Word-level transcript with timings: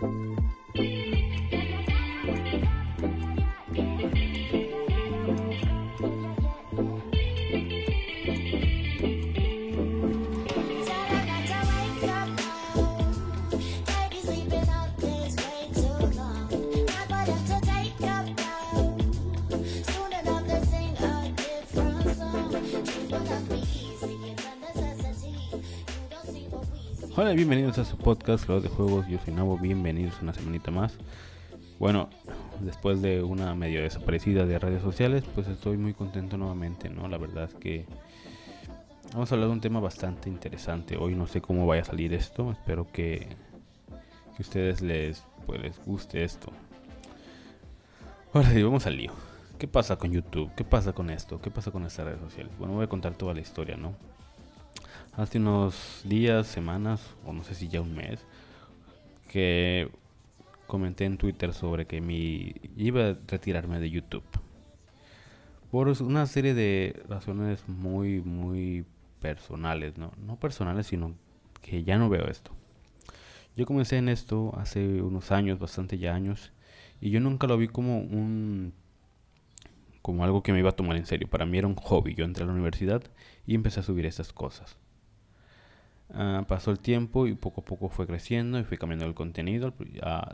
Bye. 0.00 0.27
Hola, 27.20 27.32
bienvenidos 27.32 27.76
a 27.78 27.84
su 27.84 27.96
podcast, 27.98 28.46
Juegos 28.46 28.62
de 28.62 28.68
Juegos. 28.68 29.08
Yo 29.08 29.18
soy 29.18 29.34
Nabo, 29.34 29.58
bienvenidos 29.58 30.22
una 30.22 30.32
semanita 30.32 30.70
más. 30.70 30.96
Bueno, 31.80 32.10
después 32.60 33.02
de 33.02 33.24
una 33.24 33.56
medio 33.56 33.82
desaparecida 33.82 34.46
de 34.46 34.56
redes 34.56 34.82
sociales, 34.82 35.24
pues 35.34 35.48
estoy 35.48 35.78
muy 35.78 35.94
contento 35.94 36.36
nuevamente, 36.36 36.88
¿no? 36.88 37.08
La 37.08 37.18
verdad 37.18 37.46
es 37.46 37.54
que 37.54 37.86
vamos 39.12 39.32
a 39.32 39.34
hablar 39.34 39.48
de 39.48 39.54
un 39.54 39.60
tema 39.60 39.80
bastante 39.80 40.28
interesante. 40.28 40.96
Hoy 40.96 41.16
no 41.16 41.26
sé 41.26 41.40
cómo 41.40 41.66
vaya 41.66 41.82
a 41.82 41.86
salir 41.86 42.14
esto, 42.14 42.52
espero 42.52 42.86
que, 42.92 43.26
que 44.36 44.42
ustedes 44.42 44.80
les, 44.80 45.24
pues, 45.44 45.60
les 45.60 45.84
guste 45.84 46.22
esto. 46.22 46.52
Ahora 48.32 48.48
sí, 48.50 48.62
vamos 48.62 48.86
al 48.86 48.96
lío. 48.96 49.10
¿Qué 49.58 49.66
pasa 49.66 49.96
con 49.96 50.12
YouTube? 50.12 50.54
¿Qué 50.54 50.62
pasa 50.62 50.92
con 50.92 51.10
esto? 51.10 51.40
¿Qué 51.40 51.50
pasa 51.50 51.72
con 51.72 51.84
estas 51.84 52.06
redes 52.06 52.20
sociales? 52.20 52.52
Bueno, 52.60 52.74
voy 52.74 52.84
a 52.84 52.88
contar 52.88 53.14
toda 53.14 53.34
la 53.34 53.40
historia, 53.40 53.76
¿no? 53.76 53.96
Hace 55.18 55.38
unos 55.38 56.02
días, 56.04 56.46
semanas, 56.46 57.16
o 57.26 57.32
no 57.32 57.42
sé 57.42 57.56
si 57.56 57.66
ya 57.66 57.80
un 57.80 57.94
mes, 57.94 58.24
que 59.28 59.90
comenté 60.68 61.06
en 61.06 61.18
Twitter 61.18 61.52
sobre 61.52 61.86
que 61.86 62.00
mi 62.00 62.54
iba 62.76 63.08
a 63.08 63.18
retirarme 63.26 63.80
de 63.80 63.90
YouTube. 63.90 64.22
Por 65.72 65.88
una 66.02 66.24
serie 66.26 66.54
de 66.54 67.02
razones 67.08 67.68
muy, 67.68 68.20
muy 68.20 68.86
personales, 69.20 69.98
¿no? 69.98 70.12
No 70.24 70.36
personales, 70.36 70.86
sino 70.86 71.14
que 71.62 71.82
ya 71.82 71.98
no 71.98 72.08
veo 72.08 72.28
esto. 72.28 72.52
Yo 73.56 73.66
comencé 73.66 73.96
en 73.98 74.08
esto 74.08 74.54
hace 74.56 75.02
unos 75.02 75.32
años, 75.32 75.58
bastante 75.58 75.98
ya 75.98 76.14
años, 76.14 76.52
y 77.00 77.10
yo 77.10 77.18
nunca 77.18 77.48
lo 77.48 77.58
vi 77.58 77.66
como 77.66 77.98
un 77.98 78.72
como 80.00 80.24
algo 80.24 80.42
que 80.42 80.52
me 80.52 80.60
iba 80.60 80.70
a 80.70 80.76
tomar 80.76 80.96
en 80.96 81.06
serio. 81.06 81.28
Para 81.28 81.44
mí 81.44 81.58
era 81.58 81.66
un 81.66 81.74
hobby. 81.74 82.14
Yo 82.14 82.24
entré 82.24 82.44
a 82.44 82.46
la 82.46 82.52
universidad 82.54 83.02
y 83.46 83.54
empecé 83.54 83.80
a 83.80 83.82
subir 83.82 84.06
estas 84.06 84.32
cosas. 84.32 84.78
Ah, 86.10 86.44
pasó 86.48 86.70
el 86.70 86.80
tiempo 86.80 87.26
y 87.26 87.34
poco 87.34 87.60
a 87.60 87.64
poco 87.64 87.90
fue 87.90 88.06
creciendo 88.06 88.58
y 88.58 88.64
fui 88.64 88.78
cambiando 88.78 89.04
el 89.04 89.14
contenido, 89.14 89.74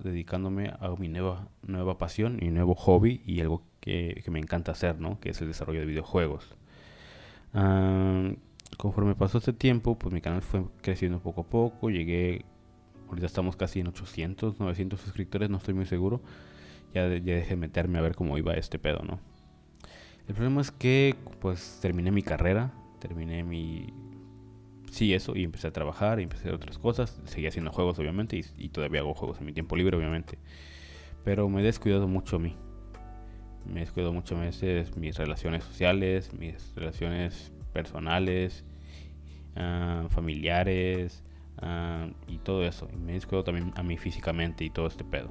dedicándome 0.02 0.72
a 0.78 0.94
mi 0.96 1.08
nueva, 1.08 1.48
nueva 1.66 1.98
pasión, 1.98 2.38
mi 2.40 2.50
nuevo 2.50 2.76
hobby 2.76 3.22
y 3.26 3.40
algo 3.40 3.62
que, 3.80 4.22
me 4.28 4.38
encanta 4.38 4.72
hacer, 4.72 5.00
¿no? 5.00 5.18
que 5.18 5.30
es 5.30 5.40
el 5.40 5.48
desarrollo 5.48 5.80
de 5.80 5.86
videojuegos. 5.86 6.54
Ah, 7.54 8.30
conforme 8.76 9.16
pasó 9.16 9.38
este 9.38 9.52
tiempo, 9.52 9.98
pues 9.98 10.12
mi 10.14 10.20
canal 10.20 10.42
fue 10.42 10.64
creciendo 10.80 11.20
poco 11.20 11.42
a 11.42 11.44
poco, 11.44 11.90
llegué, 11.90 12.44
ahorita 13.08 13.26
estamos 13.26 13.56
casi 13.56 13.80
en 13.80 13.88
800, 13.88 14.60
900 14.60 15.00
suscriptores, 15.00 15.50
no 15.50 15.58
estoy 15.58 15.74
muy 15.74 15.86
seguro, 15.86 16.20
ya, 16.94 17.08
ya 17.08 17.34
dejé 17.34 17.50
de 17.50 17.56
meterme 17.56 17.98
a 17.98 18.02
ver 18.02 18.14
cómo 18.14 18.38
iba 18.38 18.54
este 18.54 18.78
pedo, 18.78 19.00
¿no? 19.02 19.18
El 20.28 20.34
problema 20.34 20.60
es 20.60 20.70
que 20.70 21.16
pues 21.40 21.78
terminé 21.82 22.10
mi 22.10 22.22
carrera, 22.22 22.72
terminé 23.00 23.42
mi, 23.44 23.92
sí, 24.94 25.12
eso, 25.14 25.36
y 25.36 25.44
empecé 25.44 25.68
a 25.68 25.72
trabajar, 25.72 26.20
empecé 26.20 26.44
a 26.44 26.46
hacer 26.46 26.54
otras 26.54 26.78
cosas. 26.78 27.20
Seguí 27.24 27.46
haciendo 27.46 27.72
juegos, 27.72 27.98
obviamente, 27.98 28.40
y, 28.56 28.68
todavía 28.68 29.00
hago 29.00 29.14
juegos 29.14 29.38
en 29.40 29.46
mi 29.46 29.52
tiempo 29.52 29.76
libre, 29.76 29.96
obviamente. 29.96 30.38
Pero 31.24 31.48
me 31.48 31.60
he 31.60 31.64
descuidado 31.64 32.08
mucho 32.08 32.36
a 32.36 32.38
mí. 32.38 32.54
Me 33.66 33.80
he 33.80 33.84
descuidado 33.84 34.12
mucho 34.12 34.36
a 34.36 34.40
veces 34.40 34.96
mis 34.96 35.16
relaciones 35.16 35.64
sociales, 35.64 36.32
mis 36.34 36.74
relaciones 36.76 37.52
personales, 37.72 38.64
ah, 39.56 40.06
familiares, 40.10 41.22
ah, 41.58 42.08
y 42.28 42.38
todo 42.38 42.64
eso. 42.64 42.88
Me 42.96 43.12
he 43.12 43.14
descuidado 43.14 43.44
también 43.44 43.72
a 43.76 43.82
mí 43.82 43.96
físicamente 43.96 44.64
y 44.64 44.70
todo 44.70 44.86
este 44.86 45.04
pedo. 45.04 45.30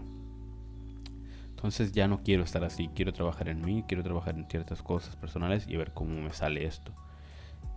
Entonces 1.49 1.93
ya 1.93 2.09
no 2.09 2.23
quiero 2.23 2.43
estar 2.43 2.63
así, 2.65 2.89
quiero 2.93 3.13
trabajar 3.13 3.47
en 3.47 3.63
mí, 3.63 3.85
quiero 3.87 4.03
trabajar 4.03 4.35
en 4.35 4.45
ciertas 4.49 4.81
cosas 4.83 5.15
personales 5.15 5.65
y 5.69 5.77
ver 5.77 5.93
cómo 5.93 6.19
me 6.19 6.33
sale 6.33 6.65
esto. 6.65 6.93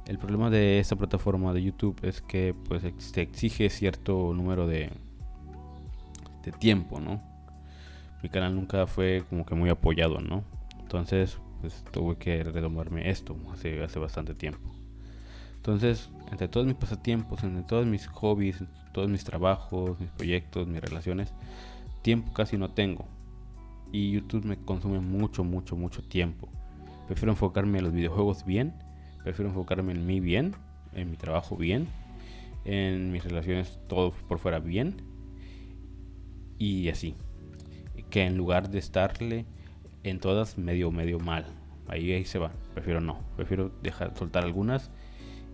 El 0.06 0.18
problema 0.18 0.50
de 0.50 0.78
esta 0.78 0.94
plataforma 0.94 1.52
de 1.52 1.64
YouTube 1.64 1.98
es 2.02 2.20
que 2.20 2.54
pues 2.68 2.82
se 2.98 3.22
exige 3.22 3.68
cierto 3.70 4.32
número 4.34 4.68
de, 4.68 4.92
de 6.44 6.52
tiempo, 6.52 7.00
¿no? 7.00 7.20
Mi 8.22 8.28
canal 8.28 8.54
nunca 8.54 8.86
fue 8.86 9.24
como 9.28 9.44
que 9.44 9.56
muy 9.56 9.68
apoyado, 9.68 10.20
¿no? 10.20 10.44
Entonces, 10.80 11.38
pues 11.60 11.84
tuve 11.90 12.16
que 12.16 12.44
retomarme 12.44 13.10
esto 13.10 13.36
hace, 13.52 13.82
hace 13.82 13.98
bastante 13.98 14.34
tiempo. 14.34 14.70
Entonces, 15.56 16.08
entre 16.30 16.46
todos 16.46 16.66
mis 16.66 16.76
pasatiempos, 16.76 17.42
entre 17.42 17.64
todos 17.64 17.84
mis 17.84 18.06
hobbies, 18.06 18.62
todos 18.92 19.10
mis 19.10 19.24
trabajos, 19.24 19.98
mis 19.98 20.10
proyectos, 20.10 20.68
mis 20.68 20.80
relaciones, 20.80 21.34
tiempo 22.02 22.32
casi 22.32 22.56
no 22.56 22.70
tengo. 22.70 23.06
Y 23.90 24.12
YouTube 24.12 24.44
me 24.44 24.56
consume 24.56 25.00
mucho, 25.00 25.42
mucho, 25.42 25.74
mucho 25.74 26.02
tiempo. 26.04 26.48
Prefiero 27.08 27.32
enfocarme 27.32 27.78
en 27.78 27.84
los 27.84 27.92
videojuegos 27.92 28.44
bien 28.44 28.85
Prefiero 29.26 29.48
enfocarme 29.48 29.90
en 29.90 30.06
mí 30.06 30.20
bien, 30.20 30.54
en 30.92 31.10
mi 31.10 31.16
trabajo 31.16 31.56
bien, 31.56 31.88
en 32.64 33.10
mis 33.10 33.24
relaciones 33.24 33.76
todo 33.88 34.12
por 34.28 34.38
fuera 34.38 34.60
bien 34.60 35.02
y 36.58 36.88
así. 36.90 37.16
Que 38.08 38.22
en 38.22 38.36
lugar 38.36 38.70
de 38.70 38.78
estarle 38.78 39.44
en 40.04 40.20
todas 40.20 40.58
medio 40.58 40.92
medio 40.92 41.18
mal. 41.18 41.44
Ahí, 41.88 42.12
ahí 42.12 42.24
se 42.24 42.38
va. 42.38 42.52
Prefiero 42.72 43.00
no. 43.00 43.18
Prefiero 43.34 43.72
dejar 43.82 44.16
soltar 44.16 44.44
algunas 44.44 44.92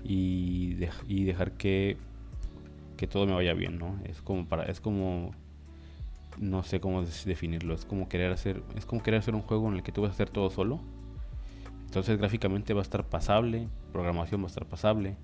y, 0.04 0.76
y 1.08 1.24
dejar 1.24 1.52
que, 1.52 1.96
que 2.98 3.06
todo 3.06 3.24
me 3.24 3.32
vaya 3.32 3.54
bien, 3.54 3.78
¿no? 3.78 3.98
Es 4.04 4.20
como 4.20 4.46
para 4.46 4.64
es 4.64 4.82
como 4.82 5.30
no 6.36 6.62
sé 6.62 6.78
cómo 6.78 7.04
definirlo, 7.04 7.72
es 7.72 7.86
como 7.86 8.10
querer 8.10 8.32
hacer 8.32 8.62
es 8.76 8.84
como 8.84 9.02
querer 9.02 9.20
hacer 9.20 9.34
un 9.34 9.40
juego 9.40 9.68
en 9.68 9.76
el 9.76 9.82
que 9.82 9.92
tú 9.92 10.02
vas 10.02 10.10
a 10.10 10.12
hacer 10.12 10.28
todo 10.28 10.50
solo 10.50 10.78
entonces 11.92 12.16
gráficamente 12.16 12.72
va 12.72 12.80
a 12.80 12.84
estar 12.84 13.04
pasable, 13.04 13.68
programación 13.92 14.40
va 14.40 14.44
a 14.44 14.46
estar 14.46 14.64
pasable, 14.64 15.14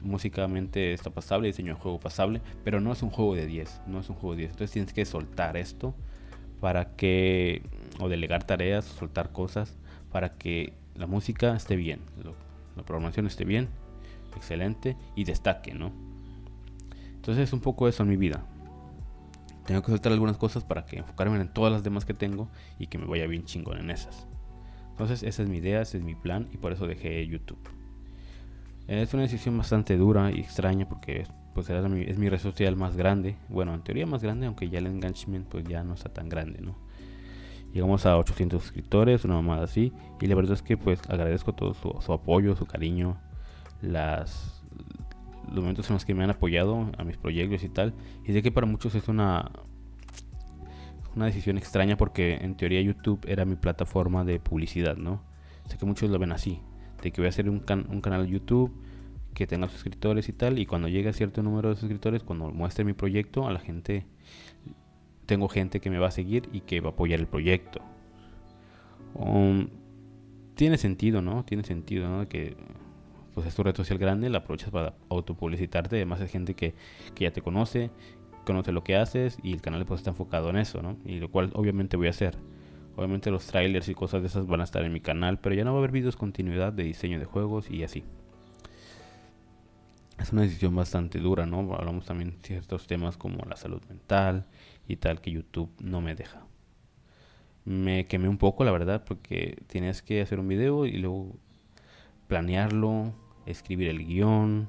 músicamente 0.00 0.94
está 0.94 1.10
pasable, 1.10 1.48
diseño 1.48 1.74
de 1.74 1.80
juego 1.82 2.00
pasable, 2.00 2.40
pero 2.64 2.80
no 2.80 2.92
es 2.92 3.02
un 3.02 3.10
juego 3.10 3.34
de 3.34 3.44
10, 3.44 3.82
no 3.88 4.00
es 4.00 4.08
un 4.08 4.16
juego 4.16 4.34
de 4.34 4.38
10. 4.38 4.52
Entonces 4.52 4.72
tienes 4.72 4.94
que 4.94 5.04
soltar 5.04 5.58
esto 5.58 5.94
para 6.62 6.96
que, 6.96 7.60
o 8.00 8.08
delegar 8.08 8.42
tareas, 8.42 8.86
soltar 8.86 9.32
cosas 9.32 9.76
para 10.10 10.38
que 10.38 10.72
la 10.94 11.06
música 11.06 11.54
esté 11.54 11.76
bien, 11.76 12.00
la 12.74 12.84
programación 12.84 13.26
esté 13.26 13.44
bien, 13.44 13.68
excelente 14.34 14.96
y 15.14 15.24
destaque, 15.24 15.74
¿no? 15.74 15.92
Entonces 17.16 17.48
es 17.48 17.52
un 17.52 17.60
poco 17.60 17.86
eso 17.86 18.02
en 18.02 18.08
mi 18.08 18.16
vida. 18.16 18.46
Tengo 19.66 19.82
que 19.82 19.90
soltar 19.90 20.10
algunas 20.12 20.38
cosas 20.38 20.64
para 20.64 20.86
que 20.86 20.96
enfocarme 20.96 21.38
en 21.38 21.52
todas 21.52 21.70
las 21.70 21.82
demás 21.82 22.06
que 22.06 22.14
tengo 22.14 22.48
y 22.78 22.86
que 22.86 22.96
me 22.96 23.04
vaya 23.04 23.26
bien 23.26 23.44
chingón 23.44 23.76
en 23.76 23.90
esas. 23.90 24.26
Entonces 24.92 25.22
esa 25.22 25.42
es 25.42 25.48
mi 25.48 25.56
idea, 25.56 25.82
ese 25.82 25.98
es 25.98 26.04
mi 26.04 26.14
plan 26.14 26.48
y 26.52 26.58
por 26.58 26.72
eso 26.72 26.86
dejé 26.86 27.26
YouTube. 27.26 27.58
Es 28.86 29.12
una 29.14 29.22
decisión 29.22 29.56
bastante 29.56 29.96
dura 29.96 30.30
y 30.30 30.40
extraña 30.40 30.88
porque 30.88 31.26
pues 31.54 31.68
es 31.68 32.18
mi 32.18 32.28
red 32.28 32.38
social 32.38 32.76
más 32.76 32.96
grande. 32.96 33.36
Bueno, 33.48 33.74
en 33.74 33.82
teoría 33.82 34.06
más 34.06 34.22
grande, 34.22 34.46
aunque 34.46 34.68
ya 34.68 34.78
el 34.78 34.86
engagement 34.86 35.48
pues 35.48 35.64
ya 35.64 35.82
no 35.82 35.94
está 35.94 36.08
tan 36.12 36.28
grande, 36.28 36.60
¿no? 36.60 36.76
Llegamos 37.72 38.04
a 38.04 38.18
800 38.18 38.62
suscriptores, 38.62 39.24
una 39.24 39.34
mamada 39.34 39.64
así. 39.64 39.92
Y 40.20 40.26
la 40.26 40.34
verdad 40.34 40.52
es 40.54 40.62
que 40.62 40.76
pues 40.76 41.00
agradezco 41.08 41.54
todo 41.54 41.74
su, 41.74 41.94
su 42.00 42.12
apoyo, 42.12 42.54
su 42.54 42.66
cariño, 42.66 43.16
las, 43.80 44.62
los 45.48 45.60
momentos 45.60 45.88
en 45.88 45.94
los 45.94 46.04
que 46.04 46.14
me 46.14 46.24
han 46.24 46.30
apoyado 46.30 46.90
a 46.98 47.04
mis 47.04 47.16
proyectos 47.16 47.62
y 47.64 47.68
tal. 47.68 47.94
Y 48.24 48.32
sé 48.32 48.42
que 48.42 48.52
para 48.52 48.66
muchos 48.66 48.94
es 48.94 49.08
una, 49.08 49.50
una 51.14 51.26
decisión 51.26 51.58
extraña 51.58 51.96
porque 51.96 52.34
en 52.34 52.56
teoría 52.56 52.80
YouTube 52.80 53.20
era 53.26 53.44
mi 53.44 53.56
plataforma 53.56 54.24
de 54.24 54.40
publicidad, 54.40 54.96
¿no? 54.96 55.22
Sé 55.66 55.78
que 55.78 55.86
muchos 55.86 56.10
lo 56.10 56.18
ven 56.18 56.32
así, 56.32 56.60
de 57.02 57.12
que 57.12 57.20
voy 57.20 57.26
a 57.26 57.30
hacer 57.30 57.48
un, 57.48 57.62
un 57.88 58.00
canal 58.00 58.26
de 58.26 58.32
YouTube 58.32 58.72
que 59.34 59.46
tenga 59.46 59.68
suscriptores 59.68 60.28
y 60.28 60.32
tal, 60.32 60.58
y 60.58 60.66
cuando 60.66 60.88
llegue 60.88 61.08
a 61.08 61.12
cierto 61.12 61.42
número 61.42 61.70
de 61.70 61.76
suscriptores, 61.76 62.22
cuando 62.22 62.50
muestre 62.50 62.84
mi 62.84 62.92
proyecto, 62.92 63.46
a 63.46 63.52
la 63.52 63.60
gente, 63.60 64.06
tengo 65.26 65.48
gente 65.48 65.80
que 65.80 65.90
me 65.90 65.98
va 65.98 66.08
a 66.08 66.10
seguir 66.10 66.48
y 66.52 66.60
que 66.60 66.80
va 66.80 66.90
a 66.90 66.92
apoyar 66.92 67.20
el 67.20 67.26
proyecto. 67.26 67.80
Um, 69.14 69.68
tiene 70.54 70.76
sentido, 70.78 71.22
¿no? 71.22 71.44
Tiene 71.44 71.64
sentido, 71.64 72.08
¿no? 72.08 72.28
Que 72.28 72.56
pues 73.34 73.46
es 73.46 73.54
tu 73.54 73.62
red 73.62 73.74
social 73.74 73.98
grande, 73.98 74.28
la 74.28 74.38
aprovechas 74.38 74.70
para 74.70 74.94
autopublicitarte, 75.08 75.96
además 75.96 76.20
hay 76.20 76.28
gente 76.28 76.54
que, 76.54 76.74
que 77.14 77.24
ya 77.24 77.30
te 77.32 77.40
conoce, 77.40 77.90
conoce 78.44 78.72
lo 78.72 78.84
que 78.84 78.96
haces 78.96 79.38
y 79.42 79.52
el 79.52 79.60
canal 79.60 79.84
pues 79.86 80.00
está 80.00 80.10
enfocado 80.10 80.50
en 80.50 80.56
eso, 80.56 80.82
¿no? 80.82 80.96
Y 81.04 81.20
lo 81.20 81.30
cual 81.30 81.50
obviamente 81.54 81.96
voy 81.96 82.08
a 82.08 82.10
hacer. 82.10 82.36
Obviamente 82.96 83.30
los 83.30 83.46
trailers 83.46 83.88
y 83.88 83.94
cosas 83.94 84.20
de 84.20 84.28
esas 84.28 84.46
van 84.46 84.60
a 84.60 84.64
estar 84.64 84.84
en 84.84 84.92
mi 84.92 85.00
canal, 85.00 85.38
pero 85.38 85.54
ya 85.54 85.64
no 85.64 85.72
va 85.72 85.78
a 85.78 85.80
haber 85.80 85.92
videos 85.92 86.16
continuidad 86.16 86.72
de 86.72 86.84
diseño 86.84 87.18
de 87.18 87.24
juegos 87.24 87.70
y 87.70 87.84
así. 87.84 88.04
es 90.18 90.32
una 90.32 90.42
decisión 90.42 90.74
bastante 90.76 91.18
dura, 91.18 91.46
¿no? 91.46 91.74
Hablamos 91.74 92.04
también 92.04 92.32
de 92.32 92.38
ciertos 92.42 92.86
temas 92.86 93.16
como 93.16 93.44
la 93.46 93.56
salud 93.56 93.82
mental 93.88 94.46
y 94.86 94.96
tal 94.96 95.20
que 95.20 95.30
YouTube 95.30 95.70
no 95.80 96.00
me 96.00 96.14
deja. 96.14 96.46
Me 97.64 98.06
quemé 98.06 98.28
un 98.28 98.38
poco, 98.38 98.64
la 98.64 98.72
verdad, 98.72 99.04
porque 99.06 99.62
tienes 99.68 100.02
que 100.02 100.20
hacer 100.20 100.38
un 100.40 100.48
video 100.48 100.84
y 100.84 100.98
luego 100.98 101.36
planearlo, 102.28 103.14
escribir 103.46 103.88
el 103.88 104.04
guion, 104.04 104.68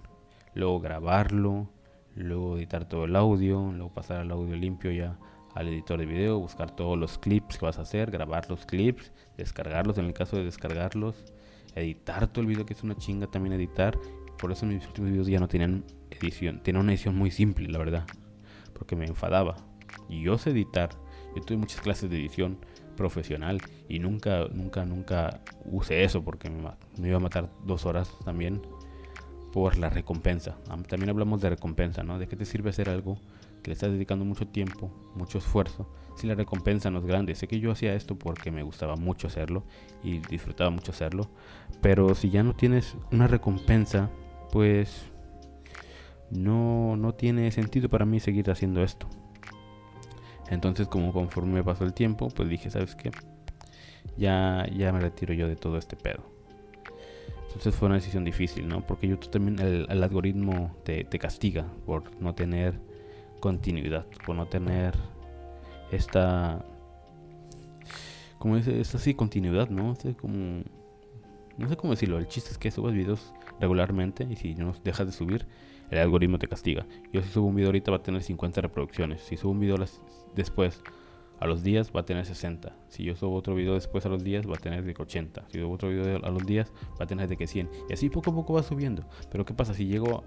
luego 0.54 0.80
grabarlo, 0.80 1.70
luego 2.16 2.58
editar 2.58 2.88
todo 2.88 3.06
el 3.06 3.16
audio, 3.16 3.72
luego 3.72 3.94
pasar 3.94 4.18
al 4.18 4.32
audio 4.32 4.56
limpio 4.56 4.92
ya 4.92 5.18
al 5.54 5.68
editor 5.68 6.00
de 6.00 6.06
video, 6.06 6.40
buscar 6.40 6.76
todos 6.76 6.98
los 6.98 7.18
clips 7.18 7.58
que 7.58 7.66
vas 7.66 7.78
a 7.78 7.84
hacer, 7.84 8.10
grabar 8.12 8.50
los 8.50 8.66
clips, 8.66 9.12
descargarlos 9.38 9.98
en 9.98 10.06
el 10.06 10.14
caso 10.14 10.36
de 10.36 10.44
descargarlos, 10.44 11.16
editar 11.76 12.28
todo 12.28 12.42
el 12.42 12.48
video 12.48 12.66
que 12.66 12.74
es 12.74 12.84
una 12.84 12.96
chinga 12.96 13.28
también 13.28 13.54
editar. 13.54 13.98
Por 14.40 14.52
eso 14.52 14.66
mis 14.66 14.86
últimos 14.88 15.12
videos 15.12 15.28
ya 15.28 15.40
no 15.40 15.48
tenían 15.48 15.86
edición, 16.10 16.62
tenía 16.64 16.82
una 16.82 16.92
edición 16.92 17.16
muy 17.16 17.32
simple, 17.32 17.70
la 17.70 17.78
verdad, 17.78 18.06
porque 18.74 18.96
me 18.96 19.06
enfadaba. 19.06 19.56
Y 20.10 20.24
yo 20.24 20.38
sé 20.38 20.50
editar, 20.50 20.90
yo 21.36 21.44
tuve 21.44 21.58
muchas 21.58 21.82
clases 21.82 22.10
de 22.10 22.18
edición 22.18 22.58
profesional 22.98 23.60
y 23.88 24.00
nunca, 24.00 24.48
nunca, 24.52 24.86
nunca 24.86 25.42
usé 25.66 26.04
eso 26.04 26.24
porque 26.24 26.50
me 26.50 27.08
iba 27.08 27.18
a 27.18 27.20
matar 27.20 27.50
dos 27.64 27.86
horas 27.86 28.12
también 28.24 28.62
por 29.54 29.78
la 29.78 29.90
recompensa. 29.90 30.58
También 30.90 31.12
hablamos 31.12 31.40
de 31.40 31.52
recompensa, 31.52 32.04
¿no? 32.04 32.18
¿De 32.18 32.28
qué 32.28 32.36
te 32.36 32.44
sirve 32.44 32.72
hacer 32.72 32.90
algo 32.90 33.20
que 33.62 33.70
le 33.70 33.74
estás 33.74 33.92
dedicando 33.92 34.26
mucho 34.26 34.48
tiempo, 34.48 34.92
mucho 35.16 35.38
esfuerzo, 35.38 35.88
si 36.18 36.26
la 36.28 36.34
recompensa 36.34 36.90
no 36.90 37.00
es 37.00 37.06
grande? 37.06 37.36
Sé 37.36 37.48
que 37.48 37.60
yo 37.60 37.72
hacía 37.72 37.94
esto 37.94 38.18
porque 38.18 38.50
me 38.50 38.64
gustaba 38.64 38.96
mucho 38.96 39.28
hacerlo 39.28 39.64
y 40.04 40.18
disfrutaba 40.18 40.72
mucho 40.72 40.92
hacerlo, 40.92 41.30
pero 41.82 42.16
si 42.16 42.32
ya 42.32 42.42
no 42.42 42.56
tienes 42.56 42.98
una 43.12 43.28
recompensa, 43.28 44.10
pues 44.52 45.04
no, 46.32 46.98
no 46.98 47.14
tiene 47.14 47.52
sentido 47.52 47.90
para 47.90 48.06
mí 48.06 48.20
seguir 48.20 48.50
haciendo 48.50 48.84
esto. 48.84 49.08
Entonces, 50.50 50.88
como 50.88 51.14
conforme 51.14 51.64
pasó 51.64 51.84
el 51.84 51.94
tiempo, 51.94 52.28
pues 52.30 52.50
dije, 52.50 52.72
¿sabes 52.72 52.96
qué? 52.96 53.12
Ya, 54.18 54.68
ya 54.76 54.92
me 54.92 55.00
retiro 55.00 55.34
yo 55.34 55.48
de 55.48 55.56
todo 55.56 55.78
este 55.78 55.96
pedo. 55.96 56.33
Entonces 57.54 57.76
fue 57.76 57.86
una 57.86 57.96
decisión 57.96 58.26
difícil, 58.26 58.68
¿no? 58.68 58.82
Porque 58.82 59.08
YouTube 59.08 59.30
también, 59.30 59.60
el, 59.60 60.04
algoritmo 60.04 60.76
te, 60.84 61.06
castiga 61.20 61.68
por 61.86 62.20
no 62.20 62.34
tener 62.34 62.80
continuidad, 63.40 64.08
por 64.26 64.36
no 64.36 64.48
tener 64.48 64.96
esta... 65.92 66.66
Como 68.40 68.58
es, 68.58 68.68
es 68.68 68.96
así, 68.96 69.14
continuidad, 69.14 69.70
¿no? 69.70 69.96
como... 70.20 70.64
No 71.56 71.70
sé 71.70 71.78
cómo 71.78 71.94
decirlo, 71.94 72.18
el 72.18 72.28
chiste 72.28 72.50
es 72.50 72.58
que 72.58 72.72
subas 72.72 72.94
videos 72.94 73.32
regularmente 73.60 74.28
y 74.28 74.36
si 74.36 74.56
no 74.56 74.74
dejas 74.84 75.06
de 75.06 75.14
subir, 75.14 75.46
el 75.92 76.00
algoritmo 76.00 76.40
te 76.40 76.48
castiga. 76.48 76.88
Yo 77.12 77.22
si 77.22 77.30
subo 77.30 77.46
un 77.46 77.56
video 77.56 77.68
ahorita 77.68 77.92
va 77.92 77.98
a 77.98 78.04
tener 78.04 78.24
50 78.24 78.62
reproducciones. 78.62 79.22
Si 79.22 79.38
subo 79.38 79.52
un 79.52 79.60
video 79.60 79.78
después 80.34 80.82
a 81.40 81.48
los 81.48 81.64
días 81.64 81.92
va 81.96 82.02
a 82.02 82.06
tener 82.06 82.26
60. 82.26 82.76
Si 82.88 83.04
yo 83.04 83.16
subo 83.16 83.36
otro 83.36 83.56
video 83.56 83.74
después 83.74 84.06
a 84.06 84.10
los 84.10 84.24
días 84.24 84.48
va 84.48 84.54
a 84.54 84.60
tener 84.60 84.84
de 84.84 84.96
80. 84.98 85.46
Si 85.50 85.60
subo 85.60 85.74
otro 85.74 85.90
video 85.90 86.24
a 86.24 86.30
los 86.30 86.46
días 86.46 86.72
va 87.00 87.06
a 87.06 87.08
tener 87.08 87.28
de 87.28 87.38
que 87.38 87.48
100. 87.48 87.70
Y 87.90 87.94
así 87.94 88.10
poco 88.10 88.32
a 88.32 88.34
poco 88.34 88.54
va 88.54 88.64
subiendo. 88.64 89.04
Pero 89.32 89.46
¿qué 89.46 89.54
pasa 89.54 89.74
si 89.74 89.86
llego 89.86 90.24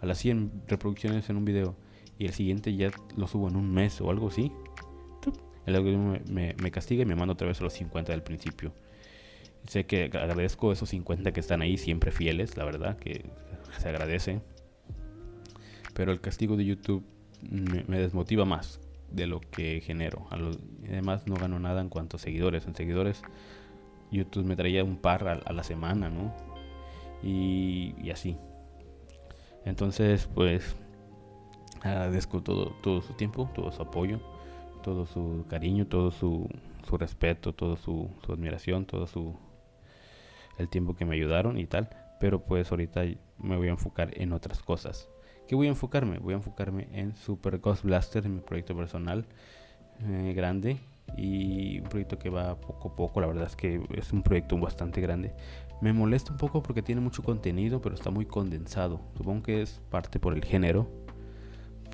a 0.00 0.06
las 0.06 0.18
100 0.18 0.64
reproducciones 0.66 1.28
en 1.30 1.36
un 1.36 1.44
video 1.44 1.76
y 2.18 2.26
el 2.26 2.32
siguiente 2.32 2.74
ya 2.74 2.90
lo 3.16 3.26
subo 3.28 3.48
en 3.48 3.56
un 3.56 3.72
mes 3.72 4.00
o 4.00 4.10
algo 4.10 4.28
así? 4.28 4.52
El 5.66 5.76
algoritmo 5.76 6.16
me, 6.30 6.54
me 6.60 6.70
castiga 6.70 7.02
y 7.02 7.06
me 7.06 7.14
manda 7.14 7.34
otra 7.34 7.46
vez 7.46 7.60
a 7.60 7.64
los 7.64 7.74
50 7.74 8.12
del 8.12 8.22
principio. 8.22 8.72
Sé 9.66 9.84
que 9.84 10.04
agradezco 10.04 10.72
esos 10.72 10.88
50 10.88 11.32
que 11.32 11.40
están 11.40 11.60
ahí 11.60 11.76
siempre 11.76 12.10
fieles, 12.10 12.56
la 12.56 12.64
verdad, 12.64 12.96
que 12.96 13.26
se 13.78 13.88
agradece. 13.88 14.40
Pero 15.92 16.10
el 16.10 16.20
castigo 16.20 16.56
de 16.56 16.64
YouTube 16.64 17.04
me 17.42 17.98
desmotiva 17.98 18.44
más 18.44 18.80
de 19.10 19.26
lo 19.26 19.40
que 19.40 19.80
genero. 19.80 20.26
además 20.30 21.26
no 21.26 21.36
gano 21.36 21.58
nada 21.58 21.80
en 21.80 21.88
cuanto 21.88 22.16
a 22.16 22.20
seguidores. 22.20 22.66
En 22.66 22.74
seguidores 22.74 23.22
YouTube 24.10 24.44
me 24.44 24.56
traía 24.56 24.84
un 24.84 24.96
par 24.96 25.26
a, 25.28 25.52
la 25.52 25.62
semana, 25.62 26.08
¿no? 26.08 26.32
Y, 27.22 28.10
así. 28.10 28.36
Entonces, 29.64 30.28
pues 30.34 30.76
agradezco 31.82 32.42
todo, 32.42 32.72
todo 32.82 33.02
su 33.02 33.12
tiempo, 33.14 33.50
todo 33.54 33.70
su 33.72 33.82
apoyo, 33.82 34.20
todo 34.82 35.06
su 35.06 35.44
cariño, 35.48 35.86
todo 35.86 36.10
su, 36.10 36.48
su 36.88 36.96
respeto, 36.96 37.52
todo 37.52 37.76
su, 37.76 38.10
su 38.24 38.32
admiración, 38.32 38.86
todo 38.86 39.06
su 39.06 39.36
el 40.58 40.68
tiempo 40.68 40.94
que 40.94 41.04
me 41.04 41.14
ayudaron 41.14 41.58
y 41.58 41.66
tal. 41.66 41.88
Pero 42.20 42.40
pues 42.44 42.70
ahorita 42.70 43.02
me 43.38 43.56
voy 43.56 43.68
a 43.68 43.72
enfocar 43.72 44.10
en 44.20 44.32
otras 44.32 44.62
cosas. 44.62 45.08
¿Qué 45.48 45.54
voy 45.54 45.66
a 45.66 45.70
enfocarme? 45.70 46.18
Voy 46.18 46.34
a 46.34 46.36
enfocarme 46.36 46.88
en 46.92 47.16
Super 47.16 47.58
Ghost 47.58 47.82
Blaster, 47.82 48.26
en 48.26 48.34
mi 48.34 48.40
proyecto 48.42 48.76
personal 48.76 49.24
eh, 50.06 50.34
grande 50.36 50.78
y 51.16 51.80
un 51.80 51.88
proyecto 51.88 52.18
que 52.18 52.28
va 52.28 52.60
poco 52.60 52.88
a 52.90 52.94
poco. 52.94 53.22
La 53.22 53.28
verdad 53.28 53.46
es 53.46 53.56
que 53.56 53.80
es 53.96 54.12
un 54.12 54.22
proyecto 54.22 54.58
bastante 54.58 55.00
grande. 55.00 55.32
Me 55.80 55.94
molesta 55.94 56.32
un 56.32 56.36
poco 56.36 56.62
porque 56.62 56.82
tiene 56.82 57.00
mucho 57.00 57.22
contenido, 57.22 57.80
pero 57.80 57.94
está 57.94 58.10
muy 58.10 58.26
condensado. 58.26 59.00
Supongo 59.16 59.44
que 59.44 59.62
es 59.62 59.80
parte 59.88 60.20
por 60.20 60.34
el 60.34 60.44
género, 60.44 60.86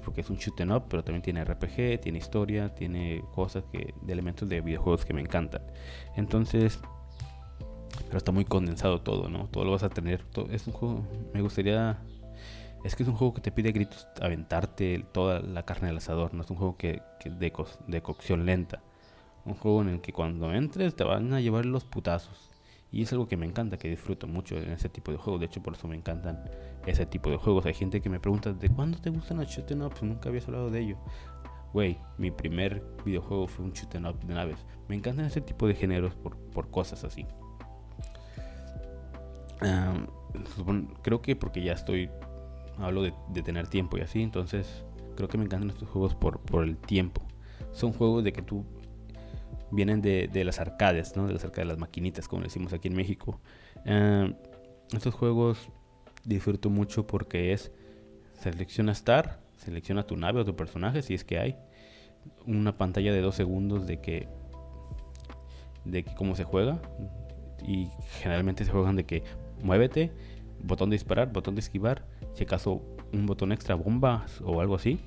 porque 0.04 0.22
es 0.22 0.30
un 0.30 0.36
shoot 0.36 0.58
em 0.60 0.72
up, 0.72 0.86
pero 0.90 1.04
también 1.04 1.22
tiene 1.22 1.44
RPG, 1.44 2.00
tiene 2.00 2.18
historia, 2.18 2.74
tiene 2.74 3.22
cosas 3.36 3.62
que 3.70 3.94
de 4.02 4.12
elementos 4.12 4.48
de 4.48 4.62
videojuegos 4.62 5.04
que 5.04 5.14
me 5.14 5.20
encantan. 5.20 5.62
Entonces, 6.16 6.80
pero 8.06 8.18
está 8.18 8.32
muy 8.32 8.46
condensado 8.46 9.00
todo, 9.00 9.28
¿no? 9.28 9.46
Todo 9.46 9.64
lo 9.64 9.70
vas 9.70 9.84
a 9.84 9.90
tener. 9.90 10.24
es 10.50 10.66
un 10.66 10.72
juego. 10.72 11.06
Me 11.32 11.40
gustaría 11.40 12.00
es 12.84 12.94
que 12.94 13.02
es 13.02 13.08
un 13.08 13.16
juego 13.16 13.32
que 13.32 13.40
te 13.40 13.50
pide 13.50 13.72
gritos 13.72 14.06
aventarte 14.20 15.06
toda 15.12 15.40
la 15.40 15.64
carne 15.64 15.88
del 15.88 15.96
asador, 15.96 16.34
no 16.34 16.42
es 16.42 16.50
un 16.50 16.56
juego 16.56 16.76
que, 16.76 17.00
de, 17.24 17.52
de, 17.88 18.02
cocción 18.02 18.44
lenta. 18.44 18.82
Un 19.46 19.54
juego 19.54 19.80
en 19.82 19.88
el 19.88 20.00
que 20.02 20.12
cuando 20.12 20.52
entres 20.52 20.94
te 20.94 21.02
van 21.02 21.32
a 21.32 21.40
llevar 21.40 21.64
los 21.64 21.84
putazos. 21.84 22.50
Y 22.92 23.02
es 23.02 23.12
algo 23.12 23.26
que 23.26 23.38
me 23.38 23.46
encanta, 23.46 23.78
que 23.78 23.88
disfruto 23.88 24.26
mucho 24.26 24.56
en 24.56 24.70
ese 24.70 24.88
tipo 24.88 25.10
de 25.10 25.18
juegos. 25.18 25.40
De 25.40 25.46
hecho, 25.46 25.62
por 25.62 25.74
eso 25.74 25.88
me 25.88 25.96
encantan 25.96 26.44
ese 26.86 27.06
tipo 27.06 27.30
de 27.30 27.38
juegos. 27.38 27.66
Hay 27.66 27.74
gente 27.74 28.00
que 28.00 28.08
me 28.08 28.20
pregunta, 28.20 28.52
¿de 28.52 28.68
cuándo 28.68 28.98
te 28.98 29.10
gustan 29.10 29.38
los 29.38 29.48
shoot 29.48 29.70
up? 29.72 29.90
Pues 29.90 30.02
nunca 30.02 30.28
habías 30.28 30.46
hablado 30.46 30.70
de 30.70 30.80
ello. 30.80 30.98
Güey, 31.72 31.98
mi 32.18 32.30
primer 32.30 32.84
videojuego 33.04 33.48
fue 33.48 33.64
un 33.64 33.72
shoot 33.72 33.94
up 33.96 34.20
de 34.24 34.34
naves. 34.34 34.64
Me 34.88 34.94
encantan 34.94 35.24
ese 35.24 35.40
tipo 35.40 35.66
de 35.66 35.74
géneros 35.74 36.14
por, 36.14 36.36
por 36.36 36.70
cosas 36.70 37.02
así. 37.02 37.26
creo 41.02 41.22
que 41.22 41.34
porque 41.34 41.62
ya 41.62 41.72
estoy 41.72 42.10
hablo 42.78 43.02
de, 43.02 43.42
tener 43.42 43.68
tiempo 43.68 43.98
y 43.98 44.00
así, 44.00 44.22
entonces 44.22 44.84
creo 45.16 45.28
que 45.28 45.38
me 45.38 45.44
encantan 45.44 45.70
estos 45.70 45.88
juegos 45.88 46.14
por, 46.14 46.40
por 46.40 46.64
el 46.64 46.76
tiempo. 46.76 47.22
Son 47.72 47.92
juegos 47.92 48.24
de 48.24 48.32
que 48.32 48.42
tú 48.42 48.64
vienen 49.70 50.00
de, 50.00 50.28
de, 50.32 50.44
las 50.44 50.60
arcades, 50.60 51.16
¿no? 51.16 51.26
De 51.26 51.32
las 51.32 51.44
arcades, 51.44 51.68
las 51.68 51.78
maquinitas, 51.78 52.28
como 52.28 52.42
decimos 52.42 52.72
aquí 52.72 52.88
en 52.88 52.96
México. 52.96 53.40
Eh, 53.84 54.34
estos 54.92 55.14
juegos 55.14 55.68
disfruto 56.24 56.70
mucho 56.70 57.06
porque 57.06 57.52
es 57.52 57.72
selecciona 58.32 58.92
Star, 58.92 59.40
selecciona 59.56 60.06
tu 60.06 60.16
nave 60.16 60.40
o 60.40 60.44
tu 60.44 60.56
personaje, 60.56 61.02
si 61.02 61.14
es 61.14 61.24
que 61.24 61.38
hay. 61.38 61.56
Una 62.46 62.76
pantalla 62.76 63.12
de 63.12 63.20
dos 63.20 63.34
segundos 63.34 63.86
de 63.86 64.00
que 64.00 64.28
de 65.84 66.04
que 66.04 66.14
cómo 66.14 66.34
se 66.34 66.44
juega. 66.44 66.80
Y 67.66 67.88
generalmente 68.20 68.64
se 68.64 68.70
juegan 68.70 68.96
de 68.96 69.04
que 69.04 69.22
muévete, 69.62 70.12
botón 70.62 70.90
de 70.90 70.94
disparar, 70.94 71.32
botón 71.32 71.54
de 71.54 71.60
esquivar, 71.60 72.06
si 72.34 72.44
acaso 72.44 72.82
un 73.12 73.26
botón 73.26 73.52
extra 73.52 73.74
bombas 73.74 74.40
o 74.42 74.60
algo 74.60 74.74
así. 74.74 75.00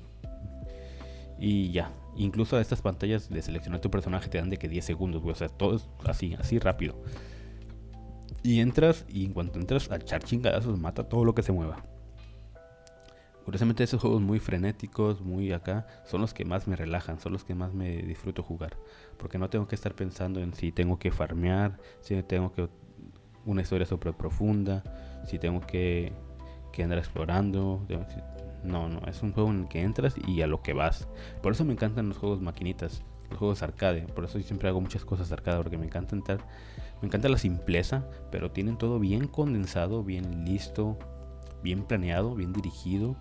Y 1.38 1.70
ya, 1.70 1.92
incluso 2.16 2.56
a 2.56 2.60
estas 2.60 2.82
pantallas 2.82 3.28
de 3.28 3.40
seleccionar 3.42 3.80
tu 3.80 3.90
personaje 3.90 4.28
te 4.28 4.38
dan 4.38 4.50
de 4.50 4.56
que 4.56 4.68
10 4.68 4.84
segundos, 4.84 5.22
O 5.24 5.34
sea, 5.34 5.48
todo 5.48 5.76
es 5.76 5.88
así, 6.04 6.34
así 6.38 6.58
rápido. 6.58 6.96
Y 8.42 8.60
entras 8.60 9.04
y 9.08 9.24
en 9.24 9.32
cuanto 9.32 9.58
entras 9.58 9.90
a 9.90 9.96
echar 9.96 10.22
chingadazos 10.22 10.78
mata 10.78 11.08
todo 11.08 11.24
lo 11.24 11.34
que 11.34 11.42
se 11.42 11.52
mueva. 11.52 11.84
Curiosamente 13.44 13.82
esos 13.82 14.02
juegos 14.02 14.20
muy 14.20 14.40
frenéticos, 14.40 15.22
muy 15.22 15.52
acá, 15.52 15.86
son 16.04 16.20
los 16.20 16.34
que 16.34 16.44
más 16.44 16.68
me 16.68 16.76
relajan, 16.76 17.18
son 17.18 17.32
los 17.32 17.44
que 17.44 17.54
más 17.54 17.72
me 17.72 18.02
disfruto 18.02 18.42
jugar. 18.42 18.76
Porque 19.16 19.38
no 19.38 19.48
tengo 19.48 19.66
que 19.66 19.74
estar 19.74 19.94
pensando 19.94 20.40
en 20.40 20.52
si 20.52 20.70
tengo 20.70 20.98
que 20.98 21.10
farmear, 21.10 21.78
si 22.00 22.22
tengo 22.24 22.52
que 22.52 22.68
una 23.46 23.62
historia 23.62 23.86
súper 23.86 24.12
profunda, 24.12 24.82
si 25.26 25.38
tengo 25.38 25.62
que 25.62 26.12
que 26.72 26.82
andar 26.82 26.98
explorando. 26.98 27.86
No, 28.64 28.88
no, 28.88 29.00
es 29.06 29.22
un 29.22 29.32
juego 29.32 29.50
en 29.50 29.60
el 29.60 29.68
que 29.68 29.82
entras 29.82 30.14
y 30.26 30.42
a 30.42 30.46
lo 30.46 30.62
que 30.62 30.72
vas. 30.72 31.08
Por 31.42 31.52
eso 31.52 31.64
me 31.64 31.72
encantan 31.72 32.08
los 32.08 32.18
juegos 32.18 32.40
maquinitas, 32.40 33.02
los 33.30 33.38
juegos 33.38 33.62
arcade. 33.62 34.02
Por 34.02 34.24
eso 34.24 34.40
siempre 34.40 34.68
hago 34.68 34.80
muchas 34.80 35.04
cosas 35.04 35.30
arcade, 35.32 35.58
porque 35.58 35.78
me 35.78 35.86
encanta 35.86 36.16
entrar. 36.16 36.40
Me 37.00 37.06
encanta 37.06 37.28
la 37.28 37.38
simpleza, 37.38 38.04
pero 38.30 38.50
tienen 38.50 38.76
todo 38.76 38.98
bien 38.98 39.28
condensado, 39.28 40.02
bien 40.02 40.44
listo, 40.44 40.98
bien 41.62 41.84
planeado, 41.84 42.34
bien 42.34 42.52
dirigido 42.52 43.16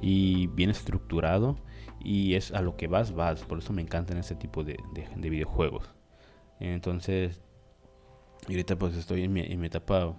y 0.00 0.48
bien 0.48 0.70
estructurado. 0.70 1.56
Y 2.00 2.34
es 2.34 2.52
a 2.52 2.60
lo 2.60 2.76
que 2.76 2.86
vas, 2.86 3.14
vas. 3.14 3.42
Por 3.42 3.58
eso 3.58 3.72
me 3.72 3.80
encantan 3.80 4.18
ese 4.18 4.34
tipo 4.34 4.62
de, 4.62 4.76
de, 4.92 5.30
videojuegos. 5.30 5.94
Entonces, 6.60 7.40
ahorita 8.46 8.76
pues 8.76 8.94
estoy 8.96 9.22
en 9.24 9.32
mi 9.32 9.66
etapa 9.66 10.14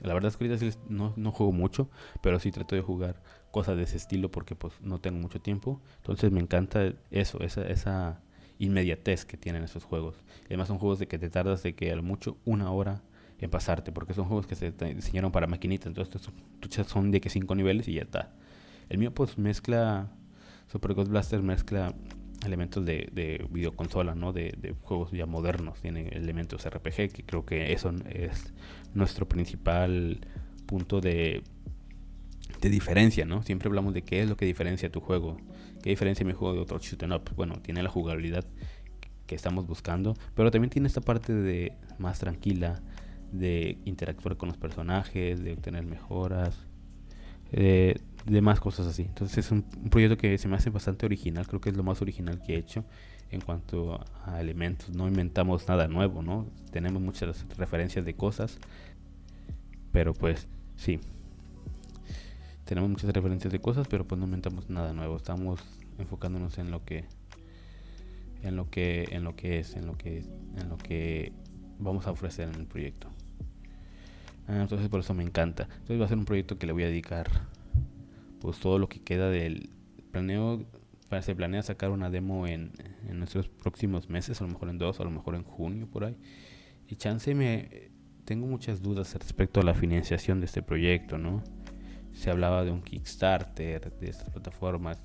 La 0.00 0.14
verdad 0.14 0.30
es 0.30 0.36
que 0.36 0.46
ahorita 0.46 0.78
no, 0.88 1.12
no 1.16 1.32
juego 1.32 1.52
mucho, 1.52 1.88
pero 2.22 2.38
sí 2.40 2.50
trato 2.50 2.74
de 2.74 2.82
jugar 2.82 3.22
cosas 3.50 3.76
de 3.76 3.84
ese 3.84 3.96
estilo 3.96 4.30
porque 4.30 4.56
pues 4.56 4.74
no 4.80 5.00
tengo 5.00 5.18
mucho 5.18 5.40
tiempo. 5.40 5.80
Entonces 5.98 6.32
me 6.32 6.40
encanta 6.40 6.92
eso, 7.10 7.40
esa, 7.40 7.66
esa 7.66 8.20
inmediatez 8.58 9.24
que 9.24 9.36
tienen 9.36 9.62
esos 9.62 9.84
juegos. 9.84 10.16
además 10.46 10.68
son 10.68 10.78
juegos 10.78 10.98
de 10.98 11.08
que 11.08 11.18
te 11.18 11.30
tardas 11.30 11.62
de 11.62 11.74
que 11.74 11.90
a 11.92 11.96
lo 11.96 12.02
mucho 12.02 12.38
una 12.44 12.70
hora 12.70 13.02
en 13.38 13.50
pasarte, 13.50 13.90
porque 13.90 14.14
son 14.14 14.26
juegos 14.26 14.46
que 14.46 14.54
se 14.54 14.70
diseñaron 14.70 15.32
para 15.32 15.48
maquinitas, 15.48 15.88
entonces 15.88 16.30
son 16.86 17.10
de 17.10 17.20
que 17.20 17.28
cinco 17.28 17.56
niveles 17.56 17.88
y 17.88 17.94
ya 17.94 18.02
está. 18.02 18.32
El 18.88 18.98
mío 18.98 19.12
pues 19.12 19.36
mezcla, 19.36 20.12
Super 20.68 20.94
Ghost 20.94 21.10
Blaster 21.10 21.42
mezcla 21.42 21.92
elementos 22.44 22.84
de, 22.84 23.08
de 23.12 23.46
videoconsola, 23.50 24.14
¿no? 24.14 24.32
De, 24.32 24.54
de, 24.58 24.74
juegos 24.82 25.10
ya 25.12 25.26
modernos, 25.26 25.80
tiene 25.80 26.08
elementos 26.08 26.68
RPG, 26.68 27.12
que 27.12 27.24
creo 27.24 27.44
que 27.44 27.72
eso 27.72 27.92
es 28.10 28.52
nuestro 28.94 29.28
principal 29.28 30.20
punto 30.66 31.00
de, 31.00 31.42
de 32.60 32.70
diferencia, 32.70 33.24
¿no? 33.24 33.42
Siempre 33.42 33.68
hablamos 33.68 33.94
de 33.94 34.02
qué 34.02 34.22
es 34.22 34.28
lo 34.28 34.36
que 34.36 34.44
diferencia 34.44 34.90
tu 34.90 35.00
juego, 35.00 35.36
qué 35.82 35.90
diferencia 35.90 36.24
mi 36.24 36.32
juego 36.32 36.54
de 36.54 36.60
otro 36.60 36.78
shoot 36.78 37.02
up. 37.04 37.34
Bueno, 37.36 37.60
tiene 37.62 37.82
la 37.82 37.90
jugabilidad 37.90 38.44
que 39.26 39.34
estamos 39.34 39.66
buscando, 39.66 40.14
pero 40.34 40.50
también 40.50 40.70
tiene 40.70 40.88
esta 40.88 41.00
parte 41.00 41.32
de 41.32 41.72
más 41.98 42.18
tranquila, 42.18 42.80
de 43.32 43.78
interactuar 43.84 44.36
con 44.36 44.48
los 44.48 44.58
personajes, 44.58 45.42
de 45.42 45.52
obtener 45.54 45.86
mejoras, 45.86 46.66
eh, 47.52 47.96
de 48.26 48.40
más 48.40 48.60
cosas 48.60 48.86
así. 48.86 49.02
Entonces 49.02 49.38
es 49.38 49.50
un, 49.50 49.62
proyecto 49.62 50.16
que 50.16 50.36
se 50.38 50.48
me 50.48 50.56
hace 50.56 50.70
bastante 50.70 51.06
original, 51.06 51.46
creo 51.46 51.60
que 51.60 51.70
es 51.70 51.76
lo 51.76 51.82
más 51.82 52.00
original 52.02 52.40
que 52.42 52.54
he 52.54 52.58
hecho 52.58 52.84
en 53.30 53.40
cuanto 53.40 54.00
a 54.24 54.40
elementos. 54.40 54.90
No 54.90 55.08
inventamos 55.08 55.66
nada 55.68 55.88
nuevo, 55.88 56.22
¿no? 56.22 56.46
Tenemos 56.70 57.00
muchas 57.02 57.46
referencias 57.56 58.04
de 58.04 58.14
cosas, 58.14 58.58
pero 59.90 60.14
pues 60.14 60.46
sí. 60.76 61.00
Tenemos 62.64 62.90
muchas 62.90 63.12
referencias 63.12 63.52
de 63.52 63.60
cosas, 63.60 63.88
pero 63.88 64.06
pues 64.06 64.18
no 64.18 64.26
inventamos 64.26 64.70
nada 64.70 64.92
nuevo. 64.92 65.16
Estamos 65.16 65.60
enfocándonos 65.98 66.58
en 66.58 66.70
lo 66.70 66.84
que 66.84 67.04
en 68.42 68.56
lo 68.56 68.70
que 68.70 69.08
en 69.10 69.24
lo 69.24 69.36
que 69.36 69.60
es, 69.60 69.76
en 69.76 69.86
lo 69.86 69.96
que 69.96 70.18
en 70.56 70.68
lo 70.68 70.76
que 70.76 71.32
vamos 71.78 72.06
a 72.06 72.12
ofrecer 72.12 72.48
en 72.48 72.60
el 72.60 72.66
proyecto. 72.66 73.08
Ah, 74.46 74.60
entonces 74.60 74.88
por 74.88 75.00
eso 75.00 75.14
me 75.14 75.22
encanta. 75.22 75.64
Entonces 75.64 76.00
va 76.00 76.06
a 76.06 76.08
ser 76.08 76.18
un 76.18 76.24
proyecto 76.24 76.58
que 76.58 76.66
le 76.66 76.72
voy 76.72 76.82
a 76.82 76.86
dedicar 76.86 77.28
pues 78.42 78.58
todo 78.58 78.78
lo 78.78 78.88
que 78.88 79.00
queda 79.00 79.30
del 79.30 79.70
planeo. 80.10 80.66
Se 81.20 81.34
planea 81.34 81.62
sacar 81.62 81.90
una 81.90 82.08
demo 82.08 82.46
en, 82.46 82.72
en 83.06 83.18
nuestros 83.18 83.46
próximos 83.46 84.08
meses, 84.08 84.40
a 84.40 84.44
lo 84.44 84.50
mejor 84.50 84.70
en 84.70 84.78
dos, 84.78 84.98
a 84.98 85.04
lo 85.04 85.10
mejor 85.10 85.34
en 85.34 85.42
junio 85.42 85.86
por 85.86 86.04
ahí. 86.04 86.16
Y 86.88 86.96
chance 86.96 87.34
me 87.34 87.90
tengo 88.24 88.46
muchas 88.46 88.80
dudas 88.80 89.14
respecto 89.14 89.60
a 89.60 89.62
la 89.62 89.74
financiación 89.74 90.40
de 90.40 90.46
este 90.46 90.62
proyecto, 90.62 91.18
¿no? 91.18 91.42
Se 92.14 92.30
hablaba 92.30 92.64
de 92.64 92.70
un 92.70 92.80
Kickstarter, 92.80 93.92
de 93.98 94.08
estas 94.08 94.30
plataformas. 94.30 95.02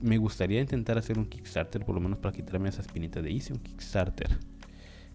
Me 0.00 0.18
gustaría 0.18 0.60
intentar 0.60 0.98
hacer 0.98 1.18
un 1.18 1.26
Kickstarter, 1.26 1.84
por 1.84 1.94
lo 1.94 2.00
menos 2.00 2.18
para 2.18 2.34
quitarme 2.34 2.68
esa 2.68 2.82
espinita 2.82 3.22
de 3.22 3.30
hice 3.30 3.52
un 3.52 3.60
Kickstarter. 3.60 4.38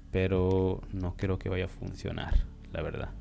Pero 0.10 0.81
no 0.93 1.17
creo 1.17 1.38
que 1.38 1.50
vaya 1.50 1.65
a 1.65 1.69
funcionar, 1.69 2.45
la 2.72 2.81
verdad 2.81 3.13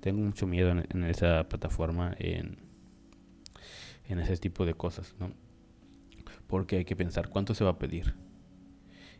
tengo 0.00 0.20
mucho 0.20 0.46
miedo 0.46 0.70
en, 0.70 1.04
esa 1.04 1.48
plataforma, 1.48 2.14
en, 2.18 2.58
en 4.08 4.18
ese 4.18 4.36
tipo 4.36 4.66
de 4.66 4.74
cosas, 4.74 5.14
¿no? 5.18 5.30
Porque 6.46 6.78
hay 6.78 6.84
que 6.84 6.96
pensar 6.96 7.28
cuánto 7.28 7.54
se 7.54 7.64
va 7.64 7.70
a 7.70 7.78
pedir. 7.78 8.14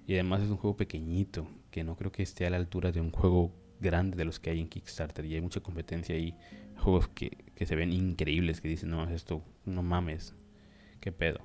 Y 0.07 0.15
además 0.15 0.43
es 0.43 0.51
un 0.51 0.57
juego 0.57 0.77
pequeñito, 0.77 1.47
que 1.71 1.85
no 1.85 1.97
creo 1.97 2.11
que 2.11 2.23
esté 2.23 2.47
a 2.47 2.51
la 2.51 2.57
altura 2.57 2.91
de 2.93 3.01
un 3.01 3.11
juego 3.11 3.53
grande 3.81 4.17
de 4.17 4.25
los 4.25 4.41
que 4.41 4.51
hay 4.51 4.61
en 4.61 4.69
Kickstarter. 4.69 5.25
Y 5.27 5.35
hay 5.35 5.41
mucha 5.41 5.61
competencia 5.61 6.15
ahí. 6.15 6.35
Juegos 6.79 7.09
que, 7.09 7.45
que 7.55 7.67
se 7.67 7.77
ven 7.77 7.93
increíbles, 7.93 8.61
que 8.61 8.69
dicen, 8.69 8.91
no, 8.91 9.09
esto, 9.11 9.43
no 9.67 9.83
mames, 9.83 10.35
qué 11.01 11.13
pedo. 11.13 11.41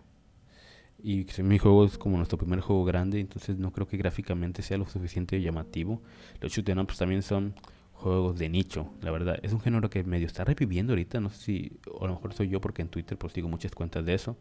Y 1.01 1.25
mi 1.43 1.59
juego 1.59 1.83
es 1.83 1.97
como 1.97 2.15
nuestro 2.15 2.37
primer 2.37 2.61
juego 2.61 2.85
grande, 2.85 3.19
entonces 3.19 3.57
no 3.57 3.73
creo 3.73 3.87
que 3.87 3.97
gráficamente 3.97 4.61
sea 4.61 4.77
lo 4.77 4.87
suficiente 4.87 5.41
llamativo. 5.41 6.01
Los 6.39 6.53
shoot 6.53 6.69
ups 6.69 6.97
también 6.97 7.21
son 7.21 7.55
juegos 8.03 8.37
de 8.37 8.49
nicho, 8.49 8.91
la 9.01 9.11
verdad. 9.11 9.39
Es 9.41 9.53
un 9.53 9.61
género 9.61 9.89
que 9.89 10.03
medio 10.03 10.27
está 10.27 10.43
reviviendo 10.43 10.91
ahorita, 10.91 11.21
no 11.21 11.29
sé 11.29 11.37
si, 11.41 11.71
o 11.89 12.03
a 12.03 12.07
lo 12.07 12.15
mejor 12.15 12.33
soy 12.33 12.49
yo 12.49 12.59
porque 12.59 12.81
en 12.81 12.89
Twitter 12.89 13.17
pues 13.17 13.33
sigo 13.33 13.47
muchas 13.47 13.71
cuentas 13.73 14.05
de 14.05 14.13
eso. 14.13 14.37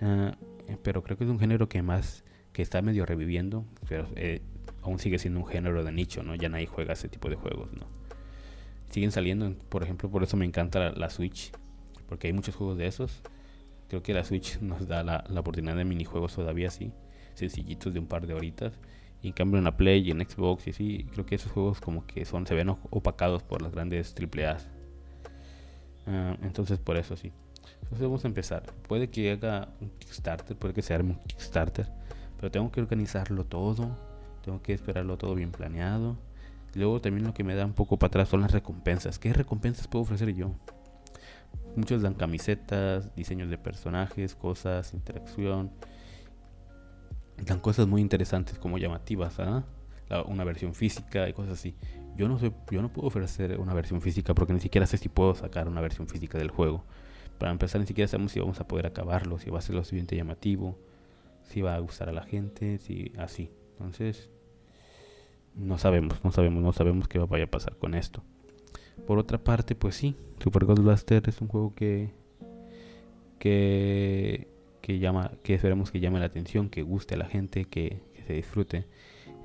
Ah, 0.00 0.34
pero 0.82 1.02
creo 1.02 1.18
que 1.18 1.24
es 1.24 1.30
un 1.30 1.38
género 1.38 1.68
que 1.68 1.82
más, 1.82 2.24
que 2.52 2.62
está 2.62 2.80
medio 2.80 3.04
reviviendo, 3.04 3.64
pero 3.88 4.08
eh, 4.16 4.40
aún 4.82 4.98
sigue 4.98 5.18
siendo 5.18 5.40
un 5.40 5.46
género 5.46 5.84
de 5.84 5.92
nicho, 5.92 6.22
¿no? 6.22 6.34
Ya 6.34 6.48
nadie 6.48 6.66
juega 6.66 6.94
ese 6.94 7.08
tipo 7.08 7.28
de 7.28 7.36
juegos, 7.36 7.70
¿no? 7.74 7.86
Siguen 8.88 9.12
saliendo, 9.12 9.54
por 9.68 9.82
ejemplo, 9.82 10.10
por 10.10 10.22
eso 10.22 10.36
me 10.36 10.46
encanta 10.46 10.90
la, 10.90 11.10
Switch, 11.10 11.52
porque 12.08 12.28
hay 12.28 12.32
muchos 12.32 12.56
juegos 12.56 12.78
de 12.78 12.86
esos. 12.86 13.20
Creo 13.88 14.02
que 14.02 14.14
la 14.14 14.24
Switch 14.24 14.58
nos 14.60 14.88
da 14.88 15.04
la, 15.04 15.24
la 15.28 15.40
oportunidad 15.40 15.76
de 15.76 15.84
minijuegos 15.84 16.34
todavía 16.34 16.68
así, 16.68 16.92
sencillitos 17.34 17.92
de 17.92 18.00
un 18.00 18.06
par 18.06 18.26
de 18.26 18.34
horitas 18.34 18.72
y 19.22 19.28
en 19.28 19.32
cambio 19.34 19.58
en 19.58 19.64
la 19.64 19.76
Play 19.76 20.08
y 20.08 20.10
en 20.10 20.20
Xbox 20.20 20.66
y 20.66 20.70
así, 20.70 21.06
creo 21.12 21.26
que 21.26 21.34
esos 21.34 21.52
juegos 21.52 21.80
como 21.80 22.06
que 22.06 22.24
son 22.24 22.46
se 22.46 22.54
ven 22.54 22.68
opacados 22.68 23.42
por 23.42 23.62
las 23.62 23.72
grandes 23.72 24.14
AAA. 24.18 24.56
Uh, 26.06 26.44
entonces 26.44 26.78
por 26.78 26.96
eso 26.96 27.16
sí. 27.16 27.32
Entonces 27.82 28.00
vamos 28.00 28.24
a 28.24 28.28
empezar. 28.28 28.62
Puede 28.88 29.10
que 29.10 29.32
haga 29.32 29.68
un 29.80 29.90
Kickstarter, 29.90 30.56
puede 30.56 30.74
que 30.74 30.82
se 30.82 30.94
arme 30.94 31.12
un 31.12 31.18
Kickstarter, 31.18 31.88
pero 32.36 32.50
tengo 32.50 32.70
que 32.70 32.80
organizarlo 32.80 33.44
todo, 33.44 33.96
tengo 34.42 34.62
que 34.62 34.72
esperarlo 34.72 35.18
todo 35.18 35.34
bien 35.34 35.52
planeado. 35.52 36.16
Luego 36.74 37.00
también 37.00 37.26
lo 37.26 37.34
que 37.34 37.44
me 37.44 37.54
da 37.54 37.66
un 37.66 37.74
poco 37.74 37.98
para 37.98 38.08
atrás 38.08 38.28
son 38.28 38.40
las 38.40 38.52
recompensas. 38.52 39.18
¿Qué 39.18 39.32
recompensas 39.32 39.88
puedo 39.88 40.04
ofrecer 40.04 40.32
yo? 40.34 40.52
Muchos 41.76 42.02
dan 42.02 42.14
camisetas, 42.14 43.14
diseños 43.16 43.50
de 43.50 43.58
personajes, 43.58 44.34
cosas, 44.34 44.94
interacción 44.94 45.72
dan 47.44 47.60
cosas 47.60 47.86
muy 47.86 48.00
interesantes 48.00 48.58
como 48.58 48.78
llamativas, 48.78 49.38
¿ah? 49.40 49.64
una 50.26 50.44
versión 50.44 50.74
física 50.74 51.28
y 51.28 51.32
cosas 51.32 51.54
así. 51.54 51.74
Yo 52.16 52.28
no 52.28 52.38
sé, 52.38 52.52
yo 52.70 52.82
no 52.82 52.92
puedo 52.92 53.08
ofrecer 53.08 53.58
una 53.58 53.74
versión 53.74 54.00
física 54.00 54.34
porque 54.34 54.52
ni 54.52 54.60
siquiera 54.60 54.86
sé 54.86 54.98
si 54.98 55.08
puedo 55.08 55.34
sacar 55.34 55.68
una 55.68 55.80
versión 55.80 56.08
física 56.08 56.38
del 56.38 56.50
juego. 56.50 56.84
Para 57.38 57.52
empezar, 57.52 57.80
ni 57.80 57.86
siquiera 57.86 58.08
sabemos 58.08 58.32
si 58.32 58.40
vamos 58.40 58.60
a 58.60 58.66
poder 58.66 58.86
acabarlo, 58.86 59.38
si 59.38 59.50
va 59.50 59.58
a 59.58 59.62
ser 59.62 59.76
lo 59.76 59.84
siguiente 59.84 60.16
llamativo, 60.16 60.78
si 61.44 61.62
va 61.62 61.74
a 61.74 61.78
gustar 61.78 62.08
a 62.08 62.12
la 62.12 62.22
gente, 62.22 62.78
si 62.78 63.12
así. 63.16 63.50
Entonces, 63.72 64.28
no 65.54 65.78
sabemos, 65.78 66.22
no 66.24 66.32
sabemos, 66.32 66.62
no 66.62 66.72
sabemos 66.72 67.08
qué 67.08 67.18
vaya 67.18 67.44
a 67.44 67.50
pasar 67.50 67.76
con 67.76 67.94
esto. 67.94 68.22
Por 69.06 69.18
otra 69.18 69.38
parte, 69.38 69.74
pues 69.74 69.94
sí, 69.94 70.16
Super 70.42 70.64
Ghost 70.64 70.82
Blaster 70.82 71.22
es 71.28 71.40
un 71.40 71.48
juego 71.48 71.74
que 71.74 72.12
que 73.40 74.46
que 74.90 74.98
llama, 74.98 75.30
que 75.44 75.54
esperemos 75.54 75.92
que 75.92 76.00
llame 76.00 76.18
la 76.18 76.26
atención, 76.26 76.68
que 76.68 76.82
guste 76.82 77.14
a 77.14 77.18
la 77.18 77.26
gente, 77.26 77.64
que, 77.64 78.02
se 78.26 78.32
disfrute. 78.32 78.86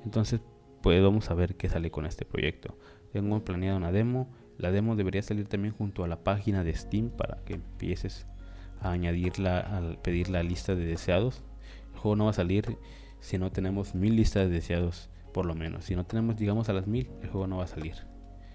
Entonces, 0.04 0.40
pues 0.82 1.00
vamos 1.02 1.30
a 1.30 1.34
ver 1.34 1.56
qué 1.56 1.68
sale 1.68 1.90
con 1.90 2.04
este 2.04 2.24
proyecto. 2.24 2.76
Tengo 3.12 3.44
planeado 3.44 3.76
una 3.76 3.92
demo. 3.92 4.28
La 4.58 4.72
demo 4.72 4.96
debería 4.96 5.22
salir 5.22 5.46
también 5.46 5.72
junto 5.72 6.04
a 6.04 6.08
la 6.08 6.24
página 6.24 6.64
de 6.64 6.74
Steam 6.74 7.10
para 7.10 7.44
que 7.44 7.54
empieces 7.54 8.26
a 8.80 8.90
añadirla, 8.90 9.60
al 9.60 9.98
pedir 9.98 10.30
la 10.30 10.42
lista 10.42 10.74
de 10.74 10.84
deseados. 10.84 11.42
El 11.94 12.00
juego 12.00 12.16
no 12.16 12.24
va 12.24 12.30
a 12.30 12.34
salir 12.34 12.76
si 13.20 13.38
no 13.38 13.50
tenemos 13.50 13.94
mil 13.94 14.16
listas 14.16 14.48
de 14.48 14.54
deseados, 14.54 15.08
por 15.32 15.46
lo 15.46 15.54
menos. 15.54 15.84
Si 15.84 15.94
no 15.94 16.04
tenemos, 16.04 16.36
digamos, 16.36 16.68
a 16.68 16.72
las 16.72 16.86
mil, 16.86 17.08
el 17.22 17.28
juego 17.28 17.46
no 17.46 17.58
va 17.58 17.64
a 17.64 17.68
salir. 17.68 17.94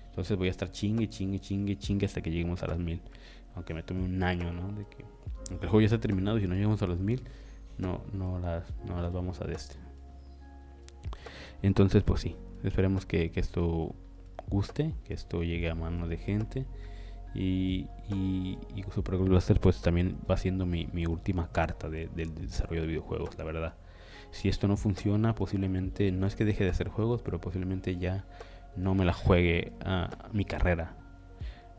Entonces 0.10 0.38
voy 0.38 0.50
a 0.50 0.51
estar 0.51 0.71
chingue, 0.71 1.07
chingue, 1.07 1.39
chingue, 1.39 1.77
chingue 1.77 2.05
hasta 2.05 2.21
que 2.21 2.31
lleguemos 2.31 2.63
a 2.63 2.67
las 2.67 2.79
mil. 2.79 3.01
Aunque 3.55 3.74
me 3.74 3.83
tome 3.83 4.03
un 4.03 4.24
año, 4.24 4.51
¿no? 4.53 4.74
El 5.60 5.60
juego 5.60 5.81
ya 5.81 5.86
está 5.86 6.00
terminado 6.00 6.38
y 6.38 6.41
si 6.41 6.48
no 6.48 6.55
llegamos 6.55 6.81
a 6.81 6.88
los 6.88 7.00
mil, 7.00 7.24
no, 7.77 8.01
no, 8.13 8.39
las, 8.39 8.63
no 8.86 9.01
las 9.01 9.12
vamos 9.12 9.41
a 9.41 9.46
de 9.46 9.53
este. 9.53 9.75
Entonces, 11.62 12.03
pues 12.03 12.22
sí, 12.22 12.36
esperemos 12.63 13.05
que, 13.05 13.31
esto 13.36 13.96
guste, 14.48 14.93
que 15.05 15.13
esto 15.13 15.43
llegue 15.43 15.70
a 15.70 15.75
manos 15.75 16.10
de 16.10 16.17
gente. 16.17 16.65
Y, 17.34 17.88
y, 18.10 18.58
y 18.75 18.84
Super 18.93 19.15
Blaster 19.17 19.60
pues 19.62 19.81
también 19.81 20.17
va 20.29 20.36
siendo 20.36 20.65
mi, 20.65 20.88
última 21.05 21.50
carta 21.51 21.89
del 21.89 22.36
desarrollo 22.36 22.81
de 22.81 22.88
videojuegos, 22.88 23.38
la 23.38 23.43
verdad. 23.43 23.75
Si 24.31 24.48
esto 24.48 24.67
no 24.67 24.77
funciona, 24.77 25.36
posiblemente, 25.36 26.12
no 26.12 26.27
es 26.27 26.36
que 26.36 26.46
deje 26.46 26.63
de 26.63 26.70
hacer 26.70 26.89
juegos, 26.89 27.22
pero 27.22 27.39
posiblemente 27.39 27.98
ya 27.98 28.25
no 28.75 28.96
me 28.96 29.05
la 29.05 29.13
juegue 29.13 29.74
a 29.84 30.29
mi 30.31 30.46
carrera, 30.46 30.96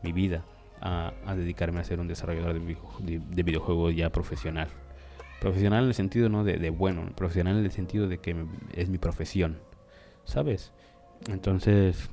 mi 0.03 0.11
vida 0.11 0.43
a, 0.85 1.35
dedicarme 1.35 1.79
a 1.79 1.83
ser 1.83 1.99
un 2.01 2.07
desarrollador 2.07 2.59
de, 2.59 3.43
videojuegos 3.43 3.95
ya 3.95 4.11
profesional. 4.11 4.67
Profesional 5.39 5.83
en 5.83 5.89
el 5.89 5.93
sentido 5.93 6.29
no 6.29 6.43
de, 6.43 6.69
bueno, 6.69 7.09
profesional 7.15 7.57
en 7.57 7.65
el 7.65 7.71
sentido 7.71 8.07
de 8.07 8.17
que 8.17 8.35
es 8.73 8.89
mi 8.89 8.97
profesión, 8.97 9.59
¿sabes? 10.25 10.71
Entonces, 11.27 12.09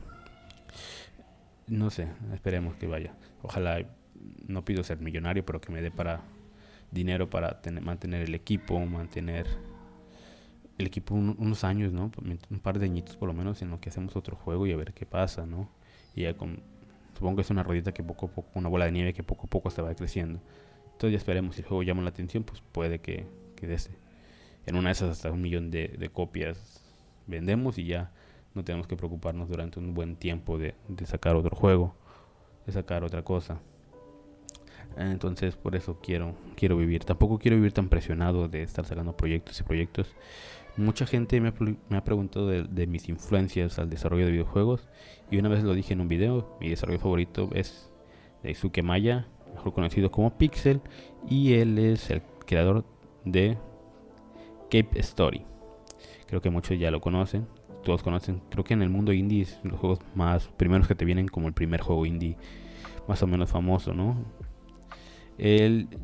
no 1.66 1.90
sé, 1.90 2.08
esperemos 2.32 2.76
que 2.76 2.86
vaya. 2.86 3.14
Ojalá, 3.42 3.84
no 4.46 4.64
pido 4.64 4.84
ser 4.84 4.98
millonario, 4.98 5.44
pero 5.44 5.60
que 5.60 5.72
me 5.72 5.82
dé 5.82 5.90
para 5.90 6.22
dinero 6.92 7.28
para 7.28 7.60
mantener 7.82 8.22
el 8.22 8.34
equipo, 8.34 8.78
mantener 8.86 9.46
el 10.78 10.86
equipo 10.86 11.14
unos 11.14 11.64
años, 11.64 11.92
¿no? 11.92 12.12
Un 12.50 12.60
par 12.60 12.78
de 12.78 12.86
añitos 12.86 13.16
por 13.16 13.28
lo 13.28 13.34
menos 13.34 13.62
en 13.62 13.70
lo 13.70 13.80
que 13.80 13.88
hacemos 13.88 14.14
otro 14.14 14.36
juego 14.36 14.66
y 14.66 14.72
a 14.72 14.76
ver 14.76 14.92
qué 14.92 15.06
pasa, 15.06 15.44
¿no? 15.44 15.68
Y 16.14 16.22
ya 16.22 16.36
con 16.36 16.62
supongo 17.20 17.36
que 17.36 17.42
es 17.42 17.50
una 17.50 17.62
ruedita 17.62 17.92
que 17.92 18.02
poco 18.02 18.26
a 18.26 18.28
poco, 18.30 18.48
una 18.54 18.70
bola 18.70 18.86
de 18.86 18.92
nieve 18.92 19.12
que 19.12 19.22
poco 19.22 19.46
a 19.46 19.50
poco 19.50 19.68
se 19.68 19.82
va 19.82 19.94
creciendo. 19.94 20.40
Entonces 20.92 21.12
ya 21.12 21.18
esperemos, 21.18 21.54
si 21.54 21.60
el 21.60 21.68
juego 21.68 21.82
llama 21.82 22.00
la 22.00 22.08
atención, 22.08 22.44
pues 22.44 22.62
puede 22.72 23.00
que, 23.00 23.26
que 23.56 23.76
en 24.64 24.74
una 24.74 24.88
de 24.88 24.92
esas 24.92 25.10
hasta 25.10 25.30
un 25.30 25.42
millón 25.42 25.70
de, 25.70 25.88
de, 25.98 26.08
copias 26.08 26.82
vendemos 27.26 27.76
y 27.76 27.84
ya 27.84 28.10
no 28.54 28.64
tenemos 28.64 28.86
que 28.86 28.96
preocuparnos 28.96 29.50
durante 29.50 29.78
un 29.78 29.92
buen 29.92 30.16
tiempo 30.16 30.56
de, 30.56 30.74
de 30.88 31.04
sacar 31.04 31.36
otro 31.36 31.54
juego, 31.54 31.94
de 32.64 32.72
sacar 32.72 33.04
otra 33.04 33.22
cosa. 33.22 33.60
Entonces 34.96 35.56
por 35.56 35.76
eso 35.76 35.98
quiero, 36.02 36.34
quiero 36.56 36.78
vivir. 36.78 37.04
Tampoco 37.04 37.38
quiero 37.38 37.58
vivir 37.58 37.72
tan 37.72 37.90
presionado 37.90 38.48
de 38.48 38.62
estar 38.62 38.86
sacando 38.86 39.14
proyectos 39.14 39.60
y 39.60 39.62
proyectos. 39.62 40.14
Mucha 40.76 41.06
gente 41.06 41.40
me 41.40 41.48
ha, 41.48 42.04
preguntado 42.04 42.46
de, 42.46 42.86
mis 42.86 43.08
influencias 43.08 43.78
al 43.78 43.90
desarrollo 43.90 44.26
de 44.26 44.32
videojuegos. 44.32 44.88
Y 45.30 45.38
una 45.38 45.48
vez 45.48 45.62
lo 45.62 45.74
dije 45.74 45.92
en 45.92 46.00
un 46.00 46.08
video, 46.08 46.56
mi 46.60 46.68
desarrollo 46.68 46.98
favorito 46.98 47.50
es 47.52 47.90
Daisuke 48.42 48.82
Maya, 48.82 49.26
mejor 49.52 49.74
conocido 49.74 50.10
como 50.10 50.36
Pixel. 50.38 50.80
Y 51.28 51.54
él 51.54 51.78
es 51.78 52.10
el 52.10 52.22
creador 52.46 52.84
de 53.24 53.58
Cape 54.70 54.98
Story. 55.00 55.44
Creo 56.26 56.40
que 56.40 56.50
muchos 56.50 56.78
ya 56.78 56.90
lo 56.90 57.00
conocen. 57.00 57.46
Todos 57.84 58.02
conocen. 58.02 58.40
Creo 58.50 58.64
que 58.64 58.74
en 58.74 58.82
el 58.82 58.90
mundo 58.90 59.12
indie 59.12 59.46
los 59.62 59.78
juegos 59.80 59.98
más 60.14 60.48
primeros 60.48 60.86
que 60.86 60.94
te 60.94 61.04
vienen 61.04 61.28
como 61.28 61.48
el 61.48 61.54
primer 61.54 61.80
juego 61.80 62.06
indie 62.06 62.36
más 63.08 63.22
o 63.22 63.26
menos 63.26 63.50
famoso, 63.50 63.92
¿no? 63.92 64.16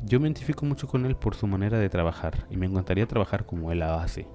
yo 0.05 0.19
me 0.19 0.27
identifico 0.27 0.65
mucho 0.65 0.87
con 0.87 1.05
él 1.05 1.15
por 1.15 1.35
su 1.35 1.45
manera 1.45 1.77
de 1.77 1.89
trabajar 1.89 2.47
y 2.49 2.57
me 2.57 2.65
encantaría 2.65 3.05
trabajar 3.05 3.45
como 3.45 3.71
él 3.71 3.83
hace. 3.83 4.27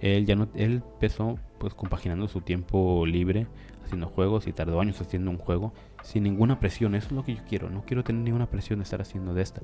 Él 0.00 0.26
ya 0.26 0.36
no, 0.36 0.48
él 0.54 0.82
empezó 0.94 1.38
pues 1.58 1.74
compaginando 1.74 2.28
su 2.28 2.42
tiempo 2.42 3.06
libre 3.06 3.46
haciendo 3.84 4.08
juegos 4.08 4.46
y 4.46 4.52
tardó 4.52 4.80
años 4.80 5.00
haciendo 5.00 5.30
un 5.30 5.38
juego 5.38 5.72
sin 6.02 6.24
ninguna 6.24 6.60
presión. 6.60 6.94
Eso 6.94 7.08
es 7.08 7.12
lo 7.12 7.24
que 7.24 7.34
yo 7.34 7.42
quiero. 7.48 7.70
No 7.70 7.82
quiero 7.82 8.04
tener 8.04 8.22
ninguna 8.22 8.46
presión 8.46 8.80
de 8.80 8.84
estar 8.84 9.00
haciendo 9.00 9.32
de 9.32 9.42
esta, 9.42 9.62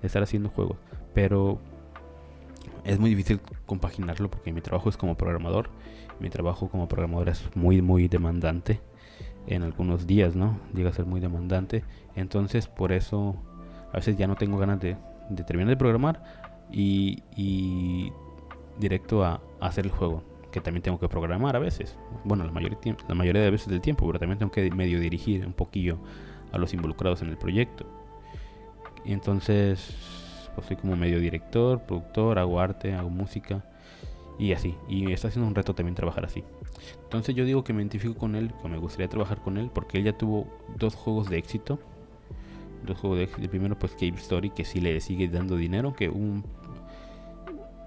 de 0.00 0.06
estar 0.06 0.22
haciendo 0.22 0.48
juegos. 0.48 0.76
Pero 1.14 1.58
es 2.84 2.98
muy 2.98 3.10
difícil 3.10 3.40
compaginarlo 3.66 4.30
porque 4.30 4.52
mi 4.52 4.60
trabajo 4.60 4.88
es 4.88 4.96
como 4.96 5.16
programador. 5.16 5.70
Mi 6.20 6.28
trabajo 6.28 6.68
como 6.68 6.88
programador 6.88 7.28
es 7.28 7.44
muy 7.54 7.82
muy 7.82 8.08
demandante 8.08 8.80
en 9.46 9.62
algunos 9.62 10.06
días, 10.06 10.36
¿no? 10.36 10.58
Llega 10.74 10.90
a 10.90 10.92
ser 10.92 11.06
muy 11.06 11.20
demandante. 11.20 11.84
Entonces 12.14 12.66
por 12.66 12.92
eso 12.92 13.36
a 13.92 13.96
veces 13.96 14.16
ya 14.16 14.26
no 14.26 14.36
tengo 14.36 14.58
ganas 14.58 14.80
de, 14.80 14.96
terminar 15.46 15.68
de 15.68 15.76
programar 15.76 16.22
y, 16.70 18.12
directo 18.78 19.24
a, 19.24 19.40
hacer 19.66 19.86
el 19.86 19.90
juego, 19.90 20.22
que 20.50 20.60
también 20.60 20.82
tengo 20.82 20.98
que 20.98 21.08
programar 21.08 21.56
a 21.56 21.58
veces. 21.58 21.96
Bueno, 22.24 22.44
la 22.44 22.52
mayoría, 22.52 22.96
la 23.08 23.14
mayoría 23.14 23.42
de 23.42 23.50
veces 23.50 23.68
del 23.68 23.80
tiempo, 23.80 24.06
pero 24.06 24.18
también 24.18 24.38
tengo 24.38 24.52
que 24.52 24.70
medio 24.70 25.00
dirigir 25.00 25.46
un 25.46 25.52
poquillo 25.52 25.98
a 26.52 26.58
los 26.58 26.74
involucrados 26.74 27.22
en 27.22 27.28
el 27.28 27.36
proyecto. 27.36 27.86
Y 29.04 29.12
entonces, 29.12 29.96
pues 30.54 30.66
soy 30.66 30.76
como 30.76 30.96
medio 30.96 31.18
director, 31.18 31.80
productor, 31.82 32.38
hago 32.38 32.60
arte, 32.60 32.94
hago 32.94 33.10
música 33.10 33.64
y 34.38 34.52
así. 34.52 34.76
Y 34.88 35.12
está 35.12 35.30
siendo 35.30 35.48
un 35.48 35.54
reto 35.54 35.74
también 35.74 35.94
trabajar 35.94 36.24
así. 36.24 36.44
Entonces 37.04 37.34
yo 37.34 37.44
digo 37.44 37.64
que 37.64 37.72
me 37.72 37.80
identifico 37.82 38.14
con 38.14 38.34
él, 38.34 38.52
que 38.60 38.68
me 38.68 38.78
gustaría 38.78 39.08
trabajar 39.08 39.40
con 39.42 39.58
él, 39.58 39.70
porque 39.72 39.98
él 39.98 40.04
ya 40.04 40.16
tuvo 40.16 40.46
dos 40.76 40.94
juegos 40.94 41.28
de 41.28 41.38
éxito 41.38 41.78
los 42.86 42.98
juegos 42.98 43.18
de 43.18 43.24
éxito. 43.24 43.48
Primero, 43.48 43.78
pues 43.78 43.92
Cave 43.92 44.14
Story, 44.16 44.50
que 44.50 44.64
sí 44.64 44.80
le 44.80 45.00
sigue 45.00 45.28
dando 45.28 45.56
dinero, 45.56 45.94
que 45.94 46.08
un, 46.08 46.44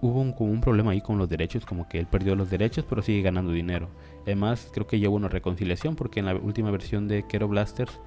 hubo 0.02 0.22
un, 0.22 0.34
como 0.34 0.52
un 0.52 0.62
problema 0.62 0.92
ahí 0.92 1.02
con 1.02 1.18
los 1.18 1.30
derechos, 1.30 1.66
como 1.66 1.88
que 1.88 2.00
él 2.00 2.08
perdió 2.08 2.36
los 2.36 2.50
derechos, 2.50 2.86
pero 2.88 3.02
sigue 3.02 3.22
ganando 3.22 3.52
dinero. 3.52 3.90
Además, 4.24 4.70
creo 4.74 4.88
que 4.88 5.00
ya 5.00 5.10
hubo 5.10 5.16
una 5.18 5.30
reconciliación, 5.30 5.96
porque 5.96 6.20
en 6.20 6.28
la 6.28 6.36
última 6.36 6.72
versión 6.72 7.08
de 7.08 7.24
Kero 7.28 7.48
Blasters, 7.48 8.00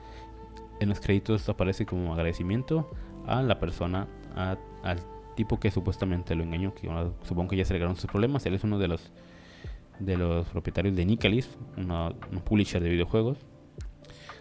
en 0.80 0.88
los 0.88 1.00
créditos 1.00 1.48
aparece 1.48 1.86
como 1.86 2.12
agradecimiento 2.12 2.90
a 3.26 3.42
la 3.42 3.58
persona, 3.58 4.06
al 4.36 4.98
tipo 5.34 5.58
que 5.58 5.70
supuestamente 5.70 6.34
lo 6.34 6.44
engañó, 6.44 6.74
que 6.74 6.88
supongo 7.22 7.50
que 7.50 7.56
ya 7.56 7.64
se 7.64 7.72
arreglaron 7.72 7.96
sus 7.96 8.10
problemas. 8.10 8.46
Él 8.46 8.54
es 8.54 8.64
uno 8.64 8.78
de 8.78 8.88
los 8.88 9.12
de 9.98 10.16
los 10.16 10.46
propietarios 10.46 10.94
de 10.94 11.04
Nicalis, 11.04 11.50
un 11.76 12.40
publisher 12.44 12.80
de 12.80 12.88
videojuegos 12.88 13.38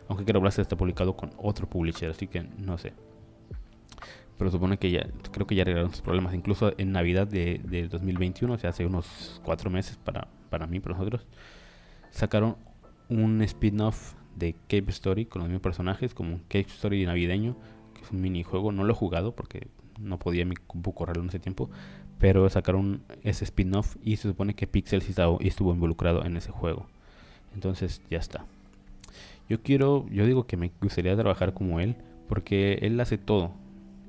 aunque 0.07 0.25
Kero 0.25 0.39
Blaster 0.41 0.62
está 0.62 0.75
publicado 0.75 1.15
con 1.15 1.31
otro 1.38 1.67
publisher, 1.67 2.10
así 2.10 2.27
que 2.27 2.41
no 2.41 2.77
sé. 2.77 2.93
Pero 4.38 4.52
supone 4.52 4.78
que 4.78 4.91
ya, 4.91 5.08
creo 5.32 5.47
que 5.47 5.56
ya 5.56 5.63
arreglaron 5.63 5.91
sus 5.91 6.02
problemas. 6.02 6.34
Incluso 6.34 6.73
en 6.78 6.91
Navidad 6.91 7.28
de, 7.28 7.88
2021, 7.89 8.54
o 8.54 8.58
sea, 8.58 8.69
hace 8.69 8.86
unos 8.86 9.41
cuatro 9.43 9.69
meses 9.69 9.97
para, 9.97 10.28
para 10.50 10.67
mí, 10.67 10.80
para 10.80 10.95
nosotros, 10.95 11.26
sacaron 12.12 12.56
un 13.10 13.41
spin-off 13.41 14.13
de 14.36 14.54
Cape 14.54 14.89
Story 14.89 15.26
con 15.26 15.39
los 15.41 15.50
mismos 15.50 15.63
personajes, 15.63 16.13
como 16.13 16.36
un 16.36 16.39
Cape 16.41 16.67
Story 16.67 17.06
navideño, 17.06 17.56
que 17.95 18.04
es 18.04 18.12
un 18.12 18.21
minijuego. 18.21 18.71
No 18.71 18.84
lo 18.84 18.93
he 18.93 18.95
jugado 18.95 19.36
porque 19.36 19.67
no 20.00 20.19
podía 20.19 20.45
mi 20.45 20.56
compu 20.56 20.93
correrlo 20.93 21.23
en 21.23 21.30
ese 21.30 21.39
tiempo, 21.39 21.69
pero 22.19 22.47
sacaron 22.50 23.02
ese 23.23 23.45
spin-off 23.45 23.95
y 24.04 24.17
se 24.17 24.30
supone 24.30 24.54
que 24.54 24.67
Pixel 24.67 25.02
sí 25.02 25.13
estuvo 25.41 25.73
involucrado 25.73 26.26
en 26.26 26.38
ese 26.38 26.52
juego. 26.52 26.86
Entonces 27.54 28.02
ya 28.10 28.19
está. 28.19 28.45
Yo 29.50 29.62
quiero, 29.62 30.06
yo 30.10 30.26
digo 30.26 30.45
que 30.45 30.58
me 30.58 30.71
gustaría 30.82 31.15
trabajar 31.15 31.54
como 31.54 31.80
él, 31.80 31.95
porque 32.28 32.80
él 32.82 33.00
hace 33.00 33.17
todo. 33.17 33.52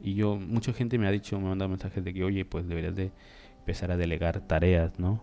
Y 0.02 0.14
yo, 0.14 0.36
mucha 0.36 0.72
gente 0.72 0.98
me 0.98 1.06
ha 1.06 1.10
dicho, 1.10 1.38
me 1.38 1.46
ha 1.46 1.48
mandado 1.50 1.68
mensajes 1.68 2.04
de 2.04 2.14
que, 2.14 2.24
oye, 2.24 2.44
pues 2.44 2.68
deberías 2.68 2.94
de 2.94 3.10
empezar 3.58 3.90
a 3.90 3.96
delegar 3.96 4.40
tareas, 4.40 4.98
¿no? 4.98 5.22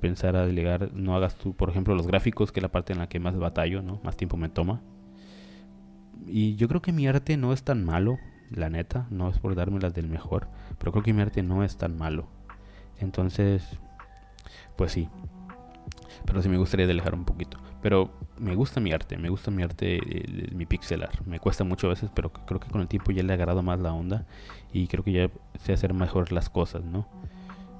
Pensar 0.00 0.36
a 0.36 0.46
delegar, 0.46 0.92
no 0.92 1.16
hagas 1.16 1.36
tú, 1.36 1.54
por 1.54 1.70
ejemplo, 1.70 1.94
los 1.94 2.06
gráficos, 2.06 2.52
que 2.52 2.60
es 2.60 2.62
la 2.62 2.72
parte 2.72 2.92
en 2.92 2.98
la 2.98 3.08
que 3.08 3.20
más 3.20 3.36
batallo, 3.36 3.82
¿no? 3.82 4.00
Más 4.02 4.16
tiempo 4.16 4.36
me 4.36 4.48
toma. 4.48 4.80
Y 6.26 6.54
yo 6.56 6.68
creo 6.68 6.80
que 6.80 6.92
mi 6.92 7.06
arte 7.06 7.36
no 7.36 7.52
es 7.52 7.62
tan 7.64 7.84
malo, 7.84 8.18
la 8.50 8.70
neta, 8.70 9.06
no 9.10 9.28
es 9.28 9.38
por 9.38 9.54
dármelas 9.54 9.94
del 9.94 10.08
mejor, 10.08 10.48
pero 10.78 10.92
creo 10.92 11.04
que 11.04 11.12
mi 11.12 11.22
arte 11.22 11.42
no 11.42 11.64
es 11.64 11.76
tan 11.76 11.96
malo. 11.96 12.28
Entonces, 12.98 13.78
pues 14.76 14.92
sí. 14.92 15.08
Pero 16.24 16.40
sí 16.42 16.48
me 16.48 16.56
gustaría 16.56 16.86
delegar 16.86 17.14
un 17.14 17.24
poquito. 17.24 17.58
Pero 17.84 18.10
me 18.38 18.54
gusta 18.54 18.80
mi 18.80 18.92
arte, 18.92 19.18
me 19.18 19.28
gusta 19.28 19.50
mi 19.50 19.62
arte, 19.62 20.00
mi 20.54 20.64
pixelar. 20.64 21.10
Me 21.26 21.38
cuesta 21.38 21.64
mucho 21.64 21.86
a 21.86 21.90
veces, 21.90 22.08
pero 22.14 22.32
creo 22.32 22.58
que 22.58 22.70
con 22.70 22.80
el 22.80 22.88
tiempo 22.88 23.12
ya 23.12 23.22
le 23.22 23.30
ha 23.30 23.34
agarrado 23.34 23.62
más 23.62 23.78
la 23.78 23.92
onda 23.92 24.24
y 24.72 24.86
creo 24.86 25.04
que 25.04 25.12
ya 25.12 25.30
sé 25.62 25.74
hacer 25.74 25.92
mejor 25.92 26.32
las 26.32 26.48
cosas, 26.48 26.82
¿no? 26.82 27.06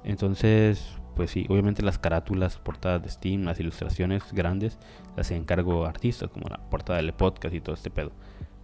Entonces, 0.03 0.95
pues 1.15 1.31
sí, 1.31 1.47
obviamente 1.49 1.81
las 1.81 1.97
carátulas, 1.97 2.57
portadas 2.57 3.01
de 3.01 3.09
Steam, 3.09 3.45
las 3.45 3.59
ilustraciones 3.59 4.31
grandes, 4.31 4.77
las 5.17 5.31
encargo 5.31 5.87
artistas, 5.87 6.29
como 6.29 6.49
la 6.49 6.59
portada 6.69 7.01
del 7.01 7.11
podcast 7.11 7.55
y 7.55 7.59
todo 7.59 7.73
este 7.73 7.89
pedo. 7.89 8.11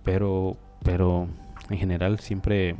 Pero, 0.03 0.57
pero 0.83 1.27
en 1.71 1.77
general 1.79 2.19
siempre 2.19 2.75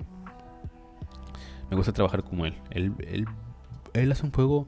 me 1.72 1.78
gusta 1.78 1.94
trabajar 1.94 2.22
como 2.22 2.46
él. 2.46 2.54
Él, 2.70 2.94
él, 3.08 3.26
él 3.96 4.12
hace 4.12 4.24
un 4.24 4.32
juego 4.32 4.68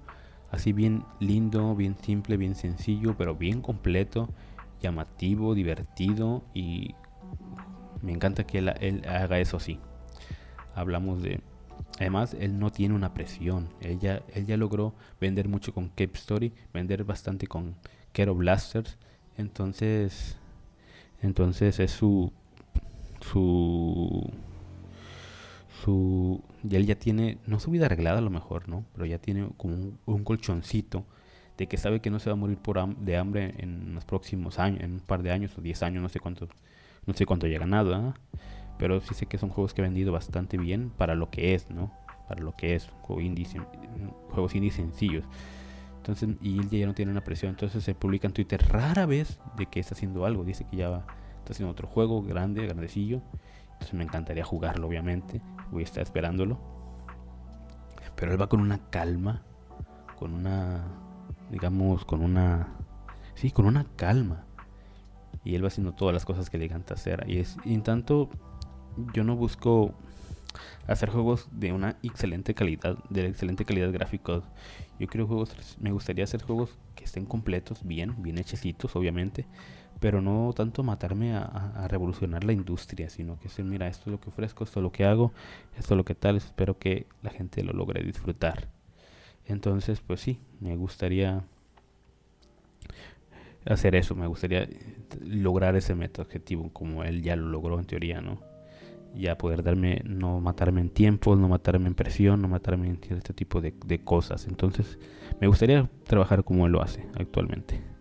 así 0.53 0.71
bien 0.71 1.03
lindo, 1.19 1.75
bien 1.75 1.97
simple, 1.97 2.37
bien 2.37 2.55
sencillo, 2.55 3.15
pero 3.17 3.35
bien 3.35 3.61
completo, 3.61 4.29
llamativo, 4.81 5.55
divertido 5.55 6.43
y 6.53 6.93
me 8.03 8.11
encanta 8.11 8.45
que 8.45 8.59
él, 8.59 8.69
haga 9.07 9.39
eso 9.39 9.57
así. 9.57 9.79
Hablamos 10.75 11.23
de... 11.23 11.41
Además, 11.99 12.35
él 12.39 12.59
no 12.59 12.71
tiene 12.71 12.93
una 12.95 13.13
presión. 13.13 13.69
Él 13.81 13.99
ya, 13.99 14.21
él 14.33 14.45
ya 14.45 14.55
logró 14.57 14.93
vender 15.19 15.47
mucho 15.47 15.73
con 15.73 15.89
Cape 15.89 16.11
Story, 16.13 16.53
vender 16.73 17.03
bastante 17.03 17.47
con 17.47 17.75
Kero 18.11 18.35
Blasters. 18.35 18.97
Entonces, 19.37 20.37
entonces 21.21 21.79
es 21.79 21.91
su, 21.91 22.31
su 23.21 24.29
su 25.83 26.41
y 26.67 26.75
él 26.75 26.85
ya 26.85 26.95
tiene 26.95 27.37
no 27.45 27.59
su 27.59 27.71
vida 27.71 27.87
arreglada 27.87 28.19
a 28.19 28.21
lo 28.21 28.29
mejor 28.29 28.69
no 28.69 28.85
pero 28.93 29.05
ya 29.05 29.17
tiene 29.19 29.49
como 29.57 29.97
un, 30.05 30.23
colchoncito 30.23 31.05
de 31.57 31.67
que 31.67 31.77
sabe 31.77 31.99
que 31.99 32.09
no 32.09 32.19
se 32.19 32.29
va 32.29 32.33
a 32.33 32.37
morir 32.37 32.57
por 32.57 32.83
de 32.97 33.17
hambre 33.17 33.53
en 33.57 33.93
los 33.93 34.05
próximos 34.05 34.59
años 34.59 34.81
en 34.81 34.93
un 34.93 34.99
par 34.99 35.23
de 35.23 35.31
años 35.31 35.57
o 35.57 35.61
10 35.61 35.83
años 35.83 36.01
no 36.01 36.09
sé 36.09 36.19
cuánto 36.19 36.47
no 37.05 37.13
sé 37.13 37.25
cuánto 37.25 37.45
haya 37.45 37.59
ganado 37.59 37.93
¿ah? 37.95 38.13
pero 38.77 39.01
sí 39.01 39.13
sé 39.13 39.25
que 39.25 39.37
son 39.37 39.49
juegos 39.49 39.73
que 39.73 39.81
ha 39.81 39.85
vendido 39.85 40.11
bastante 40.11 40.57
bien 40.57 40.89
para 40.89 41.15
lo 41.15 41.29
que 41.29 41.53
es 41.53 41.69
no 41.69 41.91
para 42.27 42.41
lo 42.41 42.55
que 42.55 42.75
es 42.75 42.89
juegos 43.01 44.55
indie 44.55 44.71
sencillos. 44.71 45.23
Entonces 45.97 46.29
y 46.41 46.59
él 46.59 46.69
ya 46.69 46.85
no 46.85 46.93
tiene 46.93 47.11
una 47.11 47.23
presión. 47.23 47.51
Entonces 47.51 47.83
se 47.83 47.95
publica 47.95 48.27
en 48.27 48.33
Twitter 48.33 48.61
rara 48.67 49.05
vez 49.05 49.39
de 49.57 49.67
que 49.67 49.79
está 49.79 49.95
haciendo 49.95 50.25
algo. 50.25 50.43
Dice 50.43 50.65
que 50.69 50.77
ya 50.77 50.89
va, 50.89 51.05
está 51.39 51.53
haciendo 51.53 51.71
otro 51.71 51.87
juego 51.87 52.21
grande 52.21 52.65
grandecillo. 52.65 53.21
Entonces 53.73 53.93
me 53.93 54.03
encantaría 54.03 54.43
jugarlo 54.43 54.87
obviamente 54.87 55.41
a 55.75 55.81
estar 55.81 56.03
esperándolo. 56.03 56.59
Pero 58.15 58.31
él 58.31 58.41
va 58.41 58.47
con 58.47 58.61
una 58.61 58.89
calma, 58.89 59.43
con 60.17 60.33
una, 60.33 60.85
digamos, 61.49 62.05
con 62.05 62.21
una, 62.21 62.67
sí, 63.35 63.51
con 63.51 63.65
una 63.65 63.85
calma. 63.95 64.45
Y 65.43 65.55
él 65.55 65.63
va 65.63 65.67
haciendo 65.67 65.93
todas 65.93 66.13
las 66.13 66.25
cosas 66.25 66.49
que 66.49 66.57
le 66.57 66.65
encanta 66.65 66.93
hacer. 66.93 67.25
Y, 67.27 67.39
es, 67.39 67.57
en 67.65 67.83
tanto, 67.83 68.29
yo 69.13 69.23
no 69.23 69.35
busco 69.35 69.93
hacer 70.87 71.09
juegos 71.09 71.47
de 71.51 71.73
una 71.73 71.97
excelente 72.03 72.53
calidad, 72.53 72.97
de 73.09 73.27
excelente 73.27 73.65
calidad 73.65 73.91
gráfica. 73.91 74.41
Yo 74.99 75.07
quiero 75.07 75.27
juegos, 75.27 75.77
me 75.79 75.91
gustaría 75.91 76.23
hacer 76.23 76.43
juegos 76.43 76.77
que 76.95 77.03
estén 77.03 77.25
completos, 77.25 77.83
bien, 77.83 78.21
bien 78.21 78.37
hechecitos, 78.37 78.95
obviamente, 78.95 79.47
pero 80.03 80.21
no 80.21 80.51
tanto 80.53 80.83
matarme 80.83 81.33
a, 81.33 81.87
revolucionar 81.87 82.43
la 82.43 82.51
industria, 82.51 83.09
sino 83.09 83.37
que 83.37 83.43
decir, 83.43 83.63
mira, 83.63 83.87
esto 83.87 84.09
es 84.09 84.11
lo 84.11 84.19
que 84.19 84.31
ofrezco, 84.31 84.65
esto 84.65 84.81
es 84.81 84.83
lo 84.83 84.91
que 84.91 85.05
hago, 85.05 85.31
esto 85.77 85.93
es 85.93 85.97
lo 85.97 86.03
que 86.03 86.13
tal, 86.13 86.35
espero 86.35 86.77
que 86.77 87.07
la 87.21 87.29
gente 87.29 87.63
lo 87.63 87.71
logre 87.71 88.03
disfrutar. 88.03 88.67
Entonces, 89.45 90.01
pues 90.01 90.19
sí, 90.19 90.41
me 90.59 90.75
gustaría 90.75 91.45
hacer 93.65 93.95
eso, 93.95 94.13
me 94.13 94.27
gustaría 94.27 94.67
lograr 95.21 95.77
ese 95.77 95.95
meta 95.95 96.21
objetivo 96.21 96.69
como 96.73 97.05
él 97.05 97.21
ya 97.21 97.37
lo 97.37 97.47
logró 97.47 97.79
en 97.79 97.85
teoría, 97.85 98.19
¿no? 98.19 98.41
Ya 99.15 99.37
poder 99.37 99.63
darme, 99.63 100.01
no 100.03 100.41
matarme 100.41 100.81
en 100.81 100.89
tiempo, 100.89 101.37
no 101.37 101.47
matarme 101.47 101.87
en 101.87 101.95
presión, 101.95 102.41
no 102.41 102.49
matarme 102.49 102.89
en 102.89 102.99
este 103.09 103.33
tipo 103.33 103.61
de 103.61 104.03
cosas. 104.03 104.47
Entonces, 104.49 104.99
me 105.39 105.47
gustaría 105.47 105.89
trabajar 106.03 106.43
como 106.43 106.65
él 106.65 106.73
lo 106.73 106.81
hace 106.81 107.07
actualmente. 107.15 107.92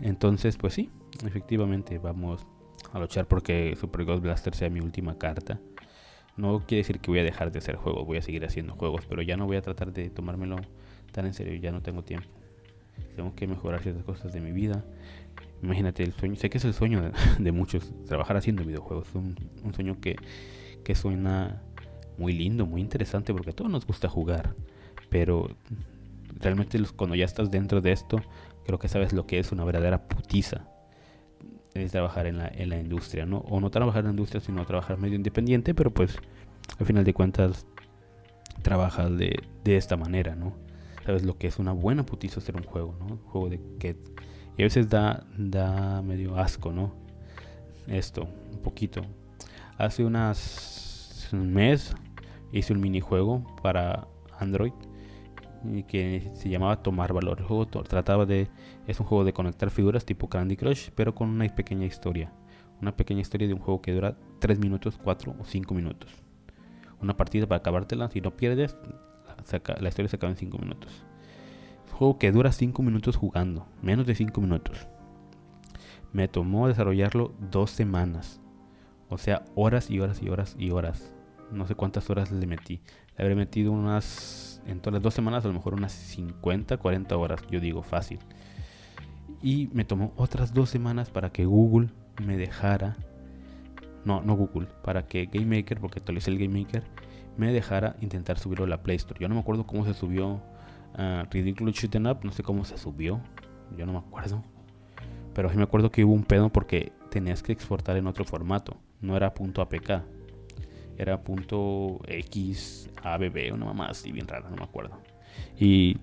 Entonces, 0.00 0.56
pues 0.56 0.74
sí, 0.74 0.90
efectivamente 1.24 1.98
vamos 1.98 2.46
a 2.92 2.98
luchar 2.98 3.26
porque 3.26 3.74
Super 3.78 4.04
Ghost 4.04 4.22
Blaster 4.22 4.54
sea 4.54 4.70
mi 4.70 4.80
última 4.80 5.18
carta. 5.18 5.60
No 6.36 6.60
quiere 6.66 6.78
decir 6.78 7.00
que 7.00 7.10
voy 7.10 7.20
a 7.20 7.24
dejar 7.24 7.52
de 7.52 7.58
hacer 7.58 7.76
juegos, 7.76 8.06
voy 8.06 8.16
a 8.16 8.22
seguir 8.22 8.44
haciendo 8.44 8.74
juegos, 8.74 9.04
pero 9.06 9.22
ya 9.22 9.36
no 9.36 9.46
voy 9.46 9.56
a 9.56 9.62
tratar 9.62 9.92
de 9.92 10.08
tomármelo 10.10 10.56
tan 11.12 11.26
en 11.26 11.34
serio, 11.34 11.54
ya 11.54 11.72
no 11.72 11.82
tengo 11.82 12.02
tiempo. 12.02 12.28
Tengo 13.16 13.34
que 13.34 13.46
mejorar 13.46 13.82
ciertas 13.82 14.04
cosas 14.04 14.32
de 14.32 14.40
mi 14.40 14.52
vida. 14.52 14.84
Imagínate 15.62 16.02
el 16.02 16.12
sueño, 16.12 16.36
sé 16.36 16.50
que 16.50 16.58
es 16.58 16.64
el 16.64 16.74
sueño 16.74 17.12
de, 17.38 17.52
muchos, 17.52 17.92
trabajar 18.06 18.36
haciendo 18.36 18.64
videojuegos. 18.64 19.08
Es 19.08 19.14
un, 19.14 19.36
un, 19.62 19.74
sueño 19.74 20.00
que, 20.00 20.16
que 20.84 20.94
suena 20.94 21.62
muy 22.18 22.32
lindo, 22.32 22.66
muy 22.66 22.80
interesante, 22.80 23.32
porque 23.32 23.50
a 23.50 23.52
todos 23.52 23.70
nos 23.70 23.86
gusta 23.86 24.08
jugar. 24.08 24.54
Pero 25.10 25.50
realmente 26.40 26.78
cuando 26.96 27.14
ya 27.14 27.24
estás 27.24 27.50
dentro 27.50 27.80
de 27.80 27.92
esto, 27.92 28.20
creo 28.64 28.78
que 28.78 28.88
sabes 28.88 29.12
lo 29.12 29.26
que 29.26 29.38
es 29.38 29.52
una 29.52 29.64
verdadera 29.64 30.08
putiza. 30.08 30.68
Es 31.74 31.90
trabajar 31.90 32.26
en 32.26 32.38
la, 32.38 32.48
en 32.48 32.68
la 32.68 32.78
industria, 32.78 33.24
¿no? 33.24 33.38
O 33.38 33.60
no 33.60 33.70
trabajar 33.70 34.00
en 34.00 34.06
la 34.06 34.10
industria, 34.10 34.40
sino 34.40 34.64
trabajar 34.66 34.98
medio 34.98 35.16
independiente, 35.16 35.74
pero 35.74 35.90
pues 35.90 36.16
al 36.78 36.86
final 36.86 37.04
de 37.04 37.14
cuentas 37.14 37.66
trabajas 38.62 39.16
de, 39.16 39.42
de 39.64 39.76
esta 39.76 39.96
manera, 39.96 40.34
¿no? 40.34 40.52
Sabes 41.04 41.24
lo 41.24 41.36
que 41.38 41.46
es 41.46 41.58
una 41.58 41.72
buena 41.72 42.04
putiza 42.04 42.40
hacer 42.40 42.56
un 42.56 42.64
juego, 42.64 42.94
¿no? 42.98 43.06
Un 43.06 43.18
juego 43.18 43.48
de 43.48 43.60
que... 43.78 43.96
Y 44.56 44.62
a 44.62 44.66
veces 44.66 44.90
da, 44.90 45.24
da 45.36 46.02
medio 46.02 46.36
asco, 46.36 46.72
¿no? 46.72 46.94
Esto, 47.86 48.28
un 48.52 48.58
poquito. 48.60 49.02
Hace 49.78 50.04
unas 50.04 50.82
un 51.32 51.52
mes 51.52 51.94
hice 52.52 52.72
un 52.72 52.80
minijuego 52.80 53.44
para 53.62 54.06
Android 54.38 54.72
que 55.86 56.30
se 56.34 56.48
llamaba 56.48 56.82
Tomar 56.82 57.12
Valor. 57.12 57.40
El 57.40 57.46
juego 57.46 57.66
trataba 57.66 58.26
de. 58.26 58.48
Es 58.86 59.00
un 59.00 59.06
juego 59.06 59.24
de 59.24 59.32
conectar 59.32 59.70
figuras 59.70 60.04
tipo 60.04 60.28
Candy 60.28 60.56
Crush, 60.56 60.90
pero 60.94 61.14
con 61.14 61.28
una 61.28 61.46
pequeña 61.48 61.86
historia. 61.86 62.32
Una 62.80 62.96
pequeña 62.96 63.20
historia 63.20 63.46
de 63.46 63.54
un 63.54 63.60
juego 63.60 63.80
que 63.80 63.92
dura 63.92 64.16
3 64.40 64.58
minutos, 64.58 64.98
4 65.02 65.36
o 65.38 65.44
5 65.44 65.74
minutos. 65.74 66.10
Una 67.00 67.16
partida 67.16 67.46
para 67.46 67.60
acabártela. 67.60 68.08
Si 68.10 68.20
no 68.20 68.36
pierdes, 68.36 68.76
la, 69.80 69.88
historia 69.88 70.08
se 70.08 70.16
acaba 70.16 70.32
en 70.32 70.36
5 70.36 70.58
minutos. 70.58 71.04
Un 71.92 71.96
juego 71.96 72.18
que 72.18 72.32
dura 72.32 72.50
5 72.50 72.82
minutos 72.82 73.16
jugando. 73.16 73.66
Menos 73.82 74.06
de 74.06 74.14
5 74.14 74.40
minutos. 74.40 74.86
Me 76.12 76.28
tomó 76.28 76.68
desarrollarlo 76.68 77.32
2 77.50 77.70
semanas. 77.70 78.40
O 79.08 79.18
sea, 79.18 79.44
horas 79.54 79.90
y 79.90 80.00
horas 80.00 80.22
y 80.22 80.28
horas 80.28 80.56
y 80.58 80.70
horas. 80.70 81.14
No 81.52 81.66
sé 81.66 81.74
cuántas 81.74 82.10
horas 82.10 82.32
le 82.32 82.46
metí. 82.46 82.80
Le 83.16 83.24
habré 83.24 83.34
metido 83.34 83.72
unas 83.72 84.51
en 84.66 84.80
todas 84.80 84.94
las 84.94 85.02
dos 85.02 85.14
semanas 85.14 85.44
a 85.44 85.48
lo 85.48 85.54
mejor 85.54 85.74
unas 85.74 85.92
50, 85.92 86.76
40 86.76 87.16
horas, 87.16 87.42
yo 87.50 87.60
digo 87.60 87.82
fácil. 87.82 88.18
Y 89.42 89.68
me 89.72 89.84
tomó 89.84 90.12
otras 90.16 90.54
dos 90.54 90.70
semanas 90.70 91.10
para 91.10 91.30
que 91.30 91.44
Google 91.44 91.88
me 92.24 92.36
dejara, 92.36 92.96
no, 94.04 94.20
no 94.22 94.34
Google, 94.36 94.68
para 94.82 95.06
que 95.06 95.26
GameMaker, 95.26 95.80
porque 95.80 95.98
actualicé 95.98 96.30
el 96.30 96.38
GameMaker, 96.38 96.84
me 97.36 97.52
dejara 97.52 97.96
intentar 98.00 98.38
subirlo 98.38 98.64
a 98.64 98.68
la 98.68 98.82
Play 98.82 98.96
Store. 98.96 99.18
Yo 99.20 99.28
no 99.28 99.34
me 99.34 99.40
acuerdo 99.40 99.66
cómo 99.66 99.84
se 99.84 99.94
subió 99.94 100.40
a 100.94 101.26
Ridiculous 101.30 101.76
Shooting 101.76 102.06
Up, 102.06 102.20
no 102.22 102.32
sé 102.32 102.42
cómo 102.42 102.64
se 102.64 102.78
subió, 102.78 103.20
yo 103.76 103.86
no 103.86 103.92
me 103.92 103.98
acuerdo. 103.98 104.42
Pero 105.34 105.50
sí 105.50 105.56
me 105.56 105.62
acuerdo 105.62 105.90
que 105.90 106.04
hubo 106.04 106.12
un 106.12 106.24
pedo 106.24 106.50
porque 106.50 106.92
tenías 107.10 107.42
que 107.42 107.52
exportar 107.52 107.96
en 107.96 108.06
otro 108.06 108.24
formato, 108.24 108.76
no 109.00 109.16
era 109.16 109.28
.apk 109.28 110.21
era 110.98 111.22
punto 111.22 112.00
X, 112.06 112.90
ABB, 113.02 113.52
una 113.52 113.66
mamá 113.66 113.86
así 113.86 114.12
bien 114.12 114.28
rara, 114.28 114.48
no 114.50 114.56
me 114.56 114.64
acuerdo. 114.64 114.98
Y 115.58 115.96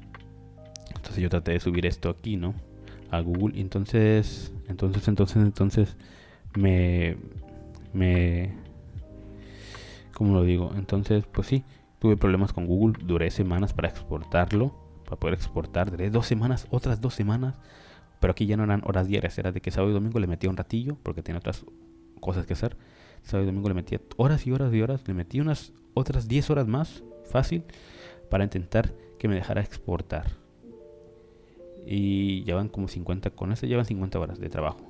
entonces 0.95 1.17
yo 1.17 1.29
traté 1.29 1.51
de 1.53 1.59
subir 1.59 1.85
esto 1.85 2.09
aquí, 2.09 2.37
¿no? 2.37 2.53
A 3.11 3.21
Google. 3.21 3.57
Y 3.57 3.61
entonces, 3.61 4.53
entonces, 4.67 5.07
entonces, 5.07 5.37
entonces, 5.37 5.97
me, 6.55 7.17
me, 7.93 8.53
¿cómo 10.13 10.33
lo 10.33 10.43
digo? 10.43 10.71
Entonces, 10.75 11.25
pues 11.31 11.47
sí, 11.47 11.63
tuve 11.99 12.17
problemas 12.17 12.53
con 12.53 12.65
Google. 12.65 12.99
Duré 13.03 13.31
semanas 13.31 13.73
para 13.73 13.89
exportarlo, 13.89 14.75
para 15.05 15.17
poder 15.17 15.35
exportar. 15.35 15.91
Duré 15.91 16.09
dos 16.09 16.25
semanas, 16.25 16.67
otras 16.69 17.01
dos 17.01 17.13
semanas. 17.13 17.55
Pero 18.19 18.31
aquí 18.31 18.45
ya 18.45 18.57
no 18.57 18.65
eran 18.65 18.81
horas 18.83 19.07
diarias, 19.07 19.37
era 19.37 19.53
de 19.53 19.61
que 19.61 19.71
sábado 19.71 19.91
y 19.91 19.93
domingo 19.93 20.19
le 20.19 20.27
metía 20.27 20.49
un 20.49 20.57
ratillo 20.57 20.97
porque 21.03 21.23
tenía 21.23 21.39
otras 21.39 21.65
cosas 22.19 22.45
que 22.45 22.51
hacer 22.51 22.75
sábado 23.23 23.43
y 23.43 23.45
domingo 23.47 23.69
le 23.69 23.75
metía 23.75 24.01
horas 24.17 24.45
y 24.47 24.51
horas 24.51 24.73
y 24.73 24.81
horas, 24.81 25.07
le 25.07 25.13
metí 25.13 25.39
unas 25.39 25.73
otras 25.93 26.27
10 26.27 26.49
horas 26.49 26.67
más, 26.67 27.03
fácil, 27.25 27.63
para 28.29 28.43
intentar 28.43 28.93
que 29.17 29.27
me 29.27 29.35
dejara 29.35 29.61
exportar. 29.61 30.27
Y 31.85 32.43
llevan 32.43 32.69
como 32.69 32.87
50, 32.87 33.31
con 33.31 33.51
eso 33.51 33.65
llevan 33.65 33.85
50 33.85 34.19
horas 34.19 34.39
de 34.39 34.49
trabajo. 34.49 34.89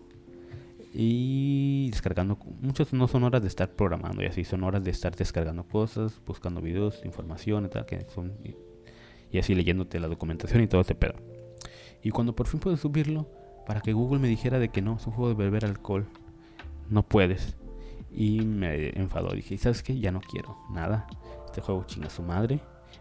Y 0.94 1.90
descargando, 1.92 2.38
muchas 2.62 2.94
no 2.94 3.08
son 3.08 3.24
horas 3.24 3.42
de 3.42 3.48
estar 3.48 3.70
programando 3.70 4.24
y 4.24 4.26
así, 4.26 4.44
son 4.44 4.64
horas 4.64 4.84
de 4.84 4.92
estar 4.92 5.16
descargando 5.16 5.64
cosas, 5.64 6.20
buscando 6.26 6.62
videos, 6.62 7.02
información 7.06 7.66
y 7.68 7.86
que 7.86 8.06
son, 8.10 8.34
y, 9.32 9.38
así 9.38 9.54
leyéndote 9.54 10.00
la 10.00 10.08
documentación 10.08 10.64
y 10.64 10.68
todo 10.68 10.82
ese 10.82 10.96
pedo. 10.96 11.14
Y 12.02 12.10
cuando 12.10 12.36
por 12.36 12.48
fin 12.48 12.60
pude 12.60 12.78
subirlo, 12.78 13.28
para 13.68 13.82
que 13.82 13.94
Google 13.94 14.20
me 14.20 14.28
dijera 14.28 14.58
de 14.58 14.70
que 14.70 14.82
no, 14.82 14.96
es 14.98 15.06
un 15.06 15.14
juego 15.14 15.30
de 15.30 15.36
beber 15.36 15.66
alcohol, 15.66 16.08
no 16.90 17.04
puedes. 17.04 17.56
Y 18.12 18.42
me 18.42 18.90
enfadó. 18.90 19.30
Dije, 19.34 19.58
¿sabes 19.58 19.84
qué? 19.84 20.00
Ya 20.00 20.12
no 20.12 20.22
quiero 20.22 20.58
nada. 20.72 21.08
Este 21.46 21.62
juego 21.62 21.84
chinga 21.86 22.10
su 22.10 22.24
madre. 22.24 22.60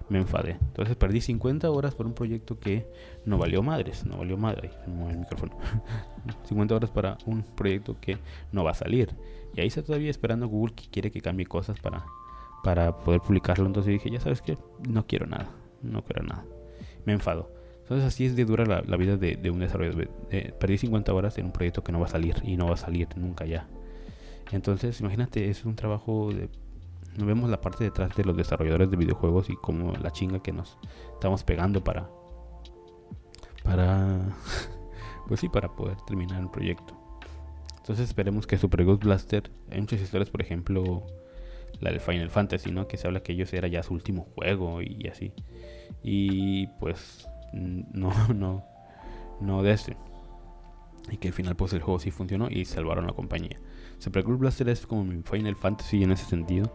Me 0.09 0.19
enfadé. 0.19 0.59
Entonces 0.61 0.97
perdí 0.97 1.21
50 1.21 1.71
horas 1.71 1.95
por 1.95 2.07
un 2.07 2.15
proyecto 2.15 2.59
que 2.59 2.87
no 3.25 3.39
valió 3.39 3.63
madres. 3.63 4.07
No 4.07 4.19
valió 4.19 4.37
madre. 4.37 4.71
el 4.87 5.19
micrófono. 5.19 5.57
50 6.45 6.75
horas 6.75 6.91
para 6.91 7.19
un 7.27 7.43
proyecto 7.43 7.97
que 8.01 8.19
no 8.53 8.65
va 8.65 8.73
a 8.73 8.75
salir. 8.75 9.15
Y 9.55 9.61
ahí 9.61 9.67
está 9.67 9.83
todavía 9.83 10.11
esperando 10.11 10.47
Google 10.47 10.75
que 10.75 10.89
quiere 10.89 11.11
que 11.11 11.21
cambie 11.21 11.47
cosas 11.47 11.79
para, 11.81 12.05
para 12.63 12.97
poder 12.99 13.21
publicarlo. 13.21 13.67
Entonces 13.67 13.93
dije, 13.93 14.11
ya 14.11 14.21
sabes 14.21 14.43
qué? 14.43 14.57
No 14.89 15.07
quiero 15.07 15.27
nada. 15.27 15.51
No 15.83 16.05
quiero 16.05 16.23
nada. 16.23 16.45
Me 17.05 17.13
enfado. 17.13 17.51
Entonces 17.83 18.07
así 18.07 18.27
es 18.27 18.37
de 18.37 18.45
dura 18.45 18.67
la, 18.67 18.97
vida 18.99 19.17
de, 19.17 19.51
un 19.51 19.61
desarrollador. 19.61 20.09
perdí 20.61 20.77
50 20.77 21.13
horas 21.15 21.39
en 21.39 21.47
un 21.47 21.53
proyecto 21.53 21.83
que 21.83 21.91
no 21.91 21.99
va 21.99 22.05
a 22.05 22.11
salir 22.11 22.37
y 22.43 22.59
no 22.59 22.67
va 22.67 22.75
a 22.75 22.77
salir 22.77 23.09
nunca 23.17 23.47
ya. 23.47 23.67
Entonces, 24.53 25.01
imagínate, 25.01 25.49
es 25.51 25.65
un 25.65 25.77
trabajo 25.77 26.31
de... 26.33 26.49
No 27.17 27.27
vemos 27.27 27.51
la 27.51 27.61
parte 27.61 27.85
detrás 27.85 28.15
de 28.17 28.25
los 28.25 28.37
desarrolladores 28.37 28.91
de 28.91 28.97
videojuegos 28.97 29.51
y 29.51 29.57
como 29.57 29.93
la 29.93 30.13
chinga 30.13 30.41
que 30.41 30.53
nos 30.53 30.79
estamos 31.15 31.45
pegando 31.45 31.83
para... 31.83 32.09
Para... 33.65 34.21
pues 35.29 35.41
sí, 35.41 35.49
para 35.49 35.75
poder 35.75 35.97
terminar 36.07 36.41
el 36.41 36.51
proyecto. 36.51 36.95
Entonces 37.77 38.09
esperemos 38.09 38.47
que 38.47 38.59
Super 38.59 38.85
Ghost 38.85 39.03
Blaster... 39.03 39.51
Hay 39.71 39.81
muchas 39.81 40.01
historias, 40.01 40.31
por 40.31 40.43
ejemplo, 40.43 41.07
la 41.81 41.91
del 41.91 42.01
Final 42.01 42.31
Fantasy, 42.31 42.71
¿no? 42.71 42.87
Que 42.87 42.97
se 42.97 43.07
habla 43.07 43.21
que 43.21 43.33
ellos 43.33 43.53
era 43.53 43.69
ya 43.69 43.83
su 43.83 43.95
último 43.95 44.27
juego 44.35 44.81
y 44.83 45.09
así. 45.09 45.33
Y 46.03 46.67
pues 46.79 47.29
no, 47.53 48.13
no, 48.35 48.65
no 49.41 49.63
de 49.63 49.73
ese. 49.73 49.97
Y 51.11 51.17
que 51.17 51.29
al 51.29 51.35
final 51.35 51.57
pues 51.57 51.73
el 51.73 51.81
juego 51.81 51.99
sí 51.99 52.11
funcionó 52.11 52.49
y 52.51 52.65
salvaron 52.65 53.07
la 53.07 53.13
compañía. 53.13 53.59
Super 53.99 54.25
Cool 54.25 54.37
Blaster 54.37 54.69
es 54.69 54.87
como 54.87 55.05
mi 55.05 55.23
Final 55.23 55.57
Fantasy 55.57 56.03
en 56.03 56.13
ese 56.13 56.25
sentido. 56.25 56.73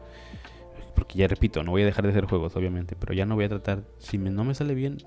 Porque 0.95 1.17
ya 1.17 1.27
repito, 1.27 1.63
no 1.63 1.71
voy 1.71 1.81
a 1.81 1.85
dejar 1.85 2.03
de 2.05 2.11
hacer 2.11 2.25
juegos, 2.25 2.55
obviamente. 2.55 2.95
Pero 2.99 3.13
ya 3.13 3.25
no 3.25 3.35
voy 3.35 3.45
a 3.45 3.49
tratar. 3.49 3.83
Si 3.97 4.17
no 4.17 4.43
me 4.43 4.53
sale 4.53 4.75
bien, 4.75 4.97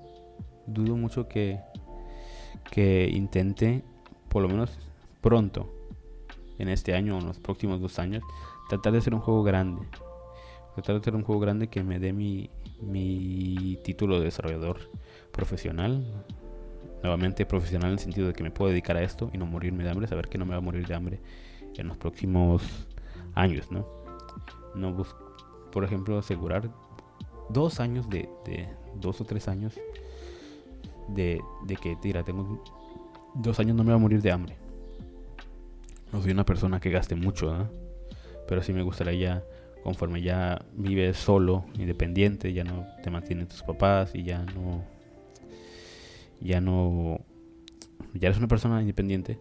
dudo 0.65 0.95
mucho 0.97 1.27
que, 1.27 1.59
que 2.71 3.09
intente, 3.11 3.83
por 4.29 4.41
lo 4.41 4.49
menos 4.49 4.77
pronto, 5.21 5.73
en 6.57 6.69
este 6.69 6.93
año 6.95 7.15
o 7.15 7.19
en 7.19 7.27
los 7.27 7.39
próximos 7.39 7.79
dos 7.79 7.99
años, 7.99 8.23
tratar 8.67 8.93
de 8.93 8.99
hacer 8.99 9.13
un 9.13 9.21
juego 9.21 9.43
grande. 9.43 9.83
Tratar 10.75 10.95
de 10.95 11.01
hacer 11.01 11.15
un 11.15 11.23
juego 11.23 11.39
grande 11.39 11.69
que 11.69 11.83
me 11.83 11.99
dé 11.99 12.13
mi, 12.13 12.49
mi 12.81 13.79
título 13.83 14.19
de 14.19 14.25
desarrollador 14.25 14.91
profesional. 15.31 16.05
Nuevamente 17.01 17.45
profesional 17.45 17.89
en 17.89 17.93
el 17.93 17.99
sentido 17.99 18.27
de 18.27 18.33
que 18.33 18.43
me 18.43 18.51
puedo 18.51 18.71
dedicar 18.71 18.97
a 18.97 19.03
esto 19.03 19.29
y 19.31 19.37
no 19.37 19.45
morirme 19.45 19.83
de 19.83 19.91
hambre, 19.91 20.07
saber 20.07 20.27
que 20.27 20.39
no 20.39 20.45
me 20.45 20.51
va 20.51 20.57
a 20.57 20.61
morir 20.61 20.85
de 20.87 20.95
hambre 20.95 21.19
en 21.81 21.87
los 21.87 21.97
próximos 21.97 22.63
años, 23.33 23.71
¿no? 23.71 23.85
No 24.75 25.05
por 25.71 25.83
ejemplo, 25.83 26.17
asegurar 26.17 26.69
dos 27.49 27.79
años 27.79 28.09
de, 28.09 28.29
dos 28.95 29.21
o 29.21 29.25
tres 29.25 29.47
años 29.47 29.79
de, 31.09 31.41
de 31.65 31.75
que, 31.75 31.95
tira, 31.95 32.23
tengo 32.23 32.63
dos 33.35 33.59
años 33.59 33.75
no 33.75 33.83
me 33.83 33.91
va 33.91 33.95
a 33.95 33.99
morir 33.99 34.21
de 34.21 34.31
hambre. 34.31 34.55
No 36.11 36.21
soy 36.21 36.31
una 36.31 36.45
persona 36.45 36.79
que 36.79 36.89
gaste 36.89 37.15
mucho, 37.15 37.69
pero 38.47 38.63
sí 38.63 38.73
me 38.73 38.81
gustaría 38.81 39.13
ya, 39.13 39.43
conforme 39.83 40.21
ya 40.21 40.65
vives 40.73 41.17
solo, 41.17 41.65
independiente, 41.75 42.53
ya 42.53 42.63
no 42.63 42.87
te 43.03 43.09
mantienen 43.09 43.47
tus 43.47 43.61
papás 43.61 44.15
y 44.15 44.23
ya 44.23 44.43
no, 44.45 44.83
ya 46.39 46.61
no, 46.61 47.19
ya 48.13 48.29
eres 48.29 48.37
una 48.37 48.47
persona 48.47 48.81
independiente, 48.81 49.37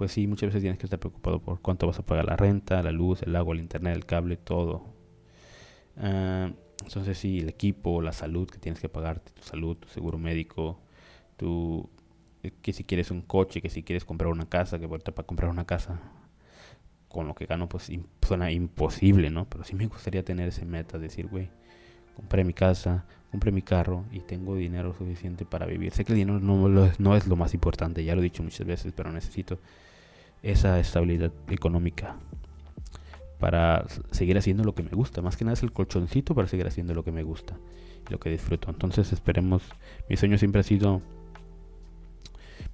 pues 0.00 0.12
sí, 0.12 0.26
muchas 0.26 0.46
veces 0.46 0.62
tienes 0.62 0.78
que 0.78 0.86
estar 0.86 0.98
preocupado 0.98 1.42
por 1.42 1.60
cuánto 1.60 1.86
vas 1.86 1.98
a 1.98 2.06
pagar 2.06 2.24
la 2.24 2.34
renta, 2.34 2.82
la 2.82 2.90
luz, 2.90 3.20
el 3.22 3.36
agua, 3.36 3.54
el 3.54 3.60
internet, 3.60 3.94
el 3.94 4.06
cable, 4.06 4.38
todo. 4.38 4.82
Ah, 5.98 6.50
entonces 6.82 7.18
sí, 7.18 7.40
el 7.40 7.50
equipo, 7.50 8.00
la 8.00 8.14
salud 8.14 8.48
que 8.48 8.58
tienes 8.58 8.80
que 8.80 8.88
pagarte, 8.88 9.30
tu 9.32 9.42
salud, 9.42 9.76
tu 9.76 9.88
seguro 9.88 10.16
médico, 10.16 10.80
tu 11.36 11.90
que 12.62 12.72
si 12.72 12.84
quieres 12.84 13.10
un 13.10 13.20
coche, 13.20 13.60
que 13.60 13.68
si 13.68 13.82
quieres 13.82 14.06
comprar 14.06 14.30
una 14.32 14.48
casa, 14.48 14.78
que 14.78 14.86
ahorita 14.86 15.12
para 15.12 15.26
comprar 15.26 15.50
una 15.50 15.66
casa 15.66 16.00
con 17.08 17.28
lo 17.28 17.34
que 17.34 17.44
gano 17.44 17.68
pues 17.68 17.92
suena 18.26 18.50
imposible, 18.50 19.28
¿no? 19.28 19.50
Pero 19.50 19.64
sí 19.64 19.74
me 19.74 19.86
gustaría 19.86 20.24
tener 20.24 20.48
ese 20.48 20.64
meta, 20.64 20.98
decir, 20.98 21.26
güey, 21.26 21.50
compré 22.16 22.42
mi 22.42 22.54
casa, 22.54 23.04
compré 23.30 23.52
mi 23.52 23.60
carro 23.60 24.06
y 24.12 24.20
tengo 24.20 24.56
dinero 24.56 24.94
suficiente 24.94 25.44
para 25.44 25.66
vivir. 25.66 25.92
Sé 25.92 26.06
que 26.06 26.12
el 26.12 26.18
dinero 26.20 26.40
no, 26.40 26.70
no 26.98 27.16
es 27.16 27.26
lo 27.26 27.36
más 27.36 27.52
importante, 27.52 28.02
ya 28.02 28.14
lo 28.14 28.22
he 28.22 28.24
dicho 28.24 28.42
muchas 28.42 28.66
veces, 28.66 28.94
pero 28.96 29.12
necesito 29.12 29.58
esa 30.42 30.78
estabilidad 30.78 31.32
económica 31.48 32.16
para 33.38 33.86
seguir 34.10 34.36
haciendo 34.36 34.64
lo 34.64 34.74
que 34.74 34.82
me 34.82 34.90
gusta. 34.90 35.22
Más 35.22 35.36
que 35.36 35.44
nada 35.44 35.54
es 35.54 35.62
el 35.62 35.72
colchoncito 35.72 36.34
para 36.34 36.48
seguir 36.48 36.66
haciendo 36.66 36.94
lo 36.94 37.04
que 37.04 37.12
me 37.12 37.22
gusta 37.22 37.56
lo 38.08 38.18
que 38.18 38.30
disfruto. 38.30 38.70
Entonces 38.70 39.12
esperemos, 39.12 39.62
mi 40.08 40.16
sueño 40.16 40.38
siempre 40.38 40.60
ha 40.60 40.64
sido 40.64 41.02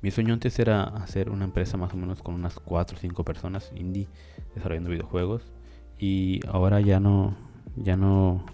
mi 0.03 0.11
sueño 0.11 0.35
antes 0.35 0.59
era 0.59 0.85
hacer 0.85 1.31
una 1.31 1.45
empresa 1.45 1.77
más 1.77 1.93
o 1.95 1.97
menos 1.97 2.23
con 2.23 2.35
unas 2.35 2.61
4 2.61 2.97
o 2.97 3.01
5 3.01 3.25
personas 3.25 3.73
indie 3.75 4.09
desarrollando 4.55 4.91
videojuegos 4.91 5.43
y 5.99 6.41
ahora 6.49 6.81
ya 6.81 7.01
no 7.01 7.35
ya 7.77 7.97
no 7.97 8.45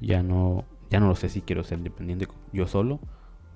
ya 0.00 0.22
no 0.22 0.64
ya 0.90 1.00
no 1.00 1.08
lo 1.08 1.14
sé 1.14 1.28
si 1.28 1.42
quiero 1.42 1.62
ser 1.62 1.78
independiente 1.78 2.26
yo 2.52 2.66
solo, 2.66 2.98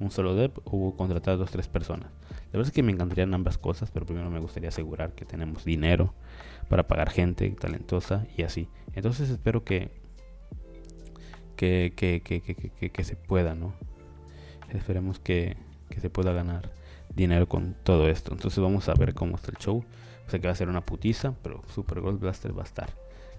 un 0.00 0.10
solo 0.10 0.34
dev 0.34 0.52
o 0.64 0.94
contratar 0.96 1.34
a 1.34 1.36
dos 1.36 1.50
tres 1.50 1.68
personas. 1.68 2.10
La 2.30 2.52
verdad 2.52 2.68
es 2.68 2.72
que 2.72 2.82
me 2.82 2.92
encantarían 2.92 3.34
ambas 3.34 3.58
cosas, 3.58 3.90
pero 3.90 4.06
primero 4.06 4.30
me 4.30 4.38
gustaría 4.38 4.68
asegurar 4.68 5.12
que 5.12 5.24
tenemos 5.24 5.64
dinero 5.64 6.14
para 6.68 6.86
pagar 6.86 7.10
gente 7.10 7.50
talentosa 7.50 8.26
y 8.36 8.42
así. 8.42 8.68
Entonces 8.94 9.30
espero 9.30 9.64
que 9.64 9.90
que, 11.56 11.92
que, 11.96 12.20
que, 12.22 12.90
que, 12.90 13.04
se 13.04 13.16
pueda, 13.16 13.56
¿no? 13.56 13.74
Esperemos 14.70 15.18
que 15.18 15.56
se 16.00 16.08
pueda 16.08 16.32
ganar 16.32 16.70
dinero 17.14 17.48
con 17.48 17.74
todo 17.82 18.08
esto. 18.08 18.32
Entonces 18.32 18.62
vamos 18.62 18.88
a 18.88 18.94
ver 18.94 19.14
cómo 19.14 19.36
está 19.36 19.50
el 19.50 19.58
show. 19.58 19.84
O 20.26 20.30
sea 20.30 20.40
que 20.40 20.46
va 20.46 20.52
a 20.52 20.56
ser 20.56 20.68
una 20.68 20.84
putiza, 20.84 21.34
pero 21.42 21.62
Super 21.74 22.00
Gold 22.00 22.20
Blaster 22.20 22.56
va 22.56 22.62
a 22.62 22.66
estar. 22.66 22.90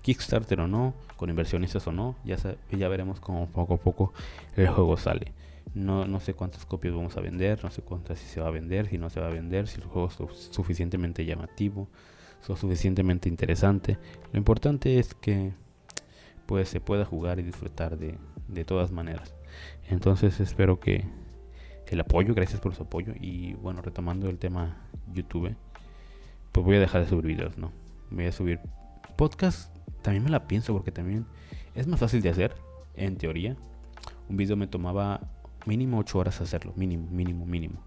Kickstarter 0.01 0.59
o 0.61 0.67
no, 0.67 0.93
con 1.17 1.29
inversionistas 1.29 1.85
o 1.87 1.91
no, 1.91 2.15
ya, 2.23 2.37
ya 2.71 2.87
veremos 2.87 3.19
cómo 3.19 3.47
poco 3.47 3.75
a 3.75 3.77
poco 3.77 4.13
el 4.55 4.67
juego 4.67 4.97
sale. 4.97 5.33
No, 5.75 6.05
no 6.05 6.19
sé 6.19 6.33
cuántas 6.33 6.65
copias 6.65 6.95
vamos 6.95 7.15
a 7.17 7.21
vender, 7.21 7.63
no 7.63 7.69
sé 7.69 7.81
cuántas 7.81 8.19
si 8.19 8.27
se 8.27 8.41
va 8.41 8.47
a 8.47 8.51
vender, 8.51 8.87
si 8.87 8.97
no 8.97 9.09
se 9.09 9.19
va 9.19 9.27
a 9.27 9.31
vender, 9.31 9.67
si 9.67 9.79
el 9.79 9.85
juego 9.85 10.07
es 10.07 10.49
suficientemente 10.51 11.25
llamativo, 11.25 11.87
o 12.47 12.55
suficientemente 12.55 13.29
interesante. 13.29 13.97
Lo 14.31 14.39
importante 14.39 14.97
es 14.99 15.13
que 15.13 15.53
pues 16.45 16.69
se 16.69 16.81
pueda 16.81 17.05
jugar 17.05 17.39
y 17.39 17.43
disfrutar 17.43 17.97
de, 17.97 18.17
de 18.47 18.65
todas 18.65 18.91
maneras. 18.91 19.35
Entonces 19.89 20.39
espero 20.39 20.79
que, 20.79 21.05
el 21.89 21.99
apoyo, 21.99 22.33
gracias 22.35 22.61
por 22.61 22.75
su 22.75 22.83
apoyo. 22.83 23.13
Y 23.19 23.53
bueno, 23.55 23.81
retomando 23.81 24.29
el 24.29 24.37
tema 24.37 24.77
YouTube, 25.13 25.55
pues 26.51 26.65
voy 26.65 26.75
a 26.75 26.79
dejar 26.79 27.03
de 27.03 27.09
subir 27.09 27.25
videos, 27.25 27.57
¿no? 27.57 27.71
Voy 28.11 28.25
a 28.25 28.31
subir 28.31 28.59
podcast. 29.15 29.75
También 30.01 30.23
me 30.23 30.29
la 30.29 30.47
pienso 30.47 30.73
porque 30.73 30.91
también 30.91 31.25
es 31.75 31.87
más 31.87 31.99
fácil 31.99 32.21
de 32.21 32.29
hacer, 32.29 32.55
en 32.95 33.17
teoría. 33.17 33.55
Un 34.29 34.37
video 34.37 34.55
me 34.55 34.67
tomaba 34.67 35.21
mínimo 35.65 35.99
8 35.99 36.17
horas 36.17 36.41
hacerlo, 36.41 36.73
mínimo, 36.75 37.07
mínimo, 37.09 37.45
mínimo. 37.45 37.83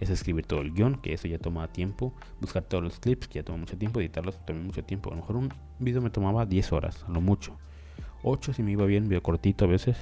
Es 0.00 0.10
escribir 0.10 0.46
todo 0.46 0.60
el 0.60 0.72
guion, 0.72 0.96
que 1.00 1.14
eso 1.14 1.26
ya 1.26 1.38
toma 1.38 1.68
tiempo. 1.68 2.14
Buscar 2.40 2.62
todos 2.62 2.84
los 2.84 3.00
clips, 3.00 3.28
que 3.28 3.34
ya 3.36 3.44
toma 3.44 3.58
mucho 3.58 3.78
tiempo. 3.78 4.00
Editarlos 4.00 4.36
también 4.44 4.66
mucho 4.66 4.84
tiempo. 4.84 5.10
A 5.10 5.14
lo 5.14 5.22
mejor 5.22 5.36
un 5.36 5.48
video 5.78 6.02
me 6.02 6.10
tomaba 6.10 6.44
10 6.44 6.72
horas, 6.72 7.04
a 7.08 7.10
lo 7.10 7.20
mucho. 7.20 7.56
8 8.22 8.52
si 8.52 8.62
me 8.62 8.72
iba 8.72 8.84
bien, 8.84 9.08
video 9.08 9.22
cortito 9.22 9.64
a 9.64 9.68
veces. 9.68 9.96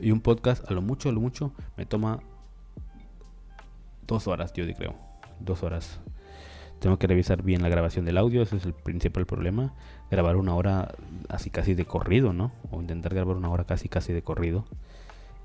Y 0.00 0.10
un 0.10 0.20
podcast, 0.20 0.68
a 0.68 0.74
lo 0.74 0.82
mucho, 0.82 1.08
a 1.08 1.12
lo 1.12 1.20
mucho, 1.20 1.52
me 1.76 1.86
toma 1.86 2.20
dos 4.06 4.26
horas, 4.26 4.52
yo 4.52 4.64
creo. 4.74 4.96
Dos 5.38 5.62
horas. 5.62 6.00
Tengo 6.80 6.98
que 6.98 7.06
revisar 7.06 7.42
bien 7.42 7.62
la 7.62 7.68
grabación 7.68 8.04
del 8.04 8.18
audio, 8.18 8.42
ese 8.42 8.56
es 8.56 8.64
el 8.64 8.72
principal 8.72 9.26
problema. 9.26 9.74
Grabar 10.10 10.36
una 10.36 10.54
hora 10.54 10.94
así 11.28 11.50
casi 11.50 11.74
de 11.74 11.84
corrido, 11.84 12.32
¿no? 12.32 12.52
O 12.70 12.80
intentar 12.80 13.14
grabar 13.14 13.36
una 13.36 13.50
hora 13.50 13.64
casi 13.64 13.88
casi 13.88 14.12
de 14.12 14.22
corrido. 14.22 14.64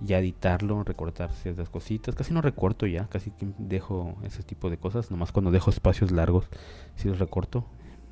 Ya 0.03 0.19
editarlo, 0.19 0.83
recortar 0.83 1.31
ciertas 1.31 1.69
cositas. 1.69 2.15
Casi 2.15 2.33
no 2.33 2.41
recorto 2.41 2.85
ya, 2.85 3.07
casi 3.07 3.31
dejo 3.57 4.17
ese 4.23 4.43
tipo 4.43 4.69
de 4.69 4.77
cosas. 4.77 5.11
Nomás 5.11 5.31
cuando 5.31 5.51
dejo 5.51 5.69
espacios 5.69 6.11
largos, 6.11 6.49
sí 6.95 7.07
los 7.07 7.19
recorto. 7.19 7.65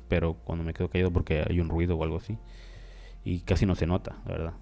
Pero 0.08 0.34
cuando 0.44 0.64
me 0.64 0.74
quedo 0.74 0.88
callado 0.88 1.10
porque 1.10 1.44
hay 1.48 1.60
un 1.60 1.68
ruido 1.68 1.96
o 1.96 2.02
algo 2.04 2.16
así. 2.16 2.38
Y 3.24 3.40
casi 3.40 3.66
no 3.66 3.74
se 3.74 3.86
nota, 3.86 4.16
la 4.26 4.32
verdad 4.32 4.52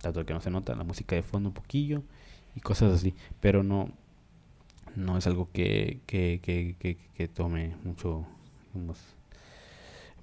tanto 0.00 0.24
que 0.24 0.32
no 0.32 0.40
se 0.40 0.50
nota 0.50 0.74
la 0.74 0.84
música 0.84 1.16
de 1.16 1.22
fondo 1.22 1.48
un 1.48 1.54
poquillo 1.54 2.02
y 2.54 2.60
cosas 2.60 2.92
así, 2.94 3.14
pero 3.40 3.62
no 3.62 3.90
no 4.96 5.16
es 5.16 5.26
algo 5.26 5.48
que, 5.52 6.00
que, 6.06 6.40
que, 6.42 6.96
que, 7.14 7.28
tome 7.28 7.76
mucho 7.84 8.26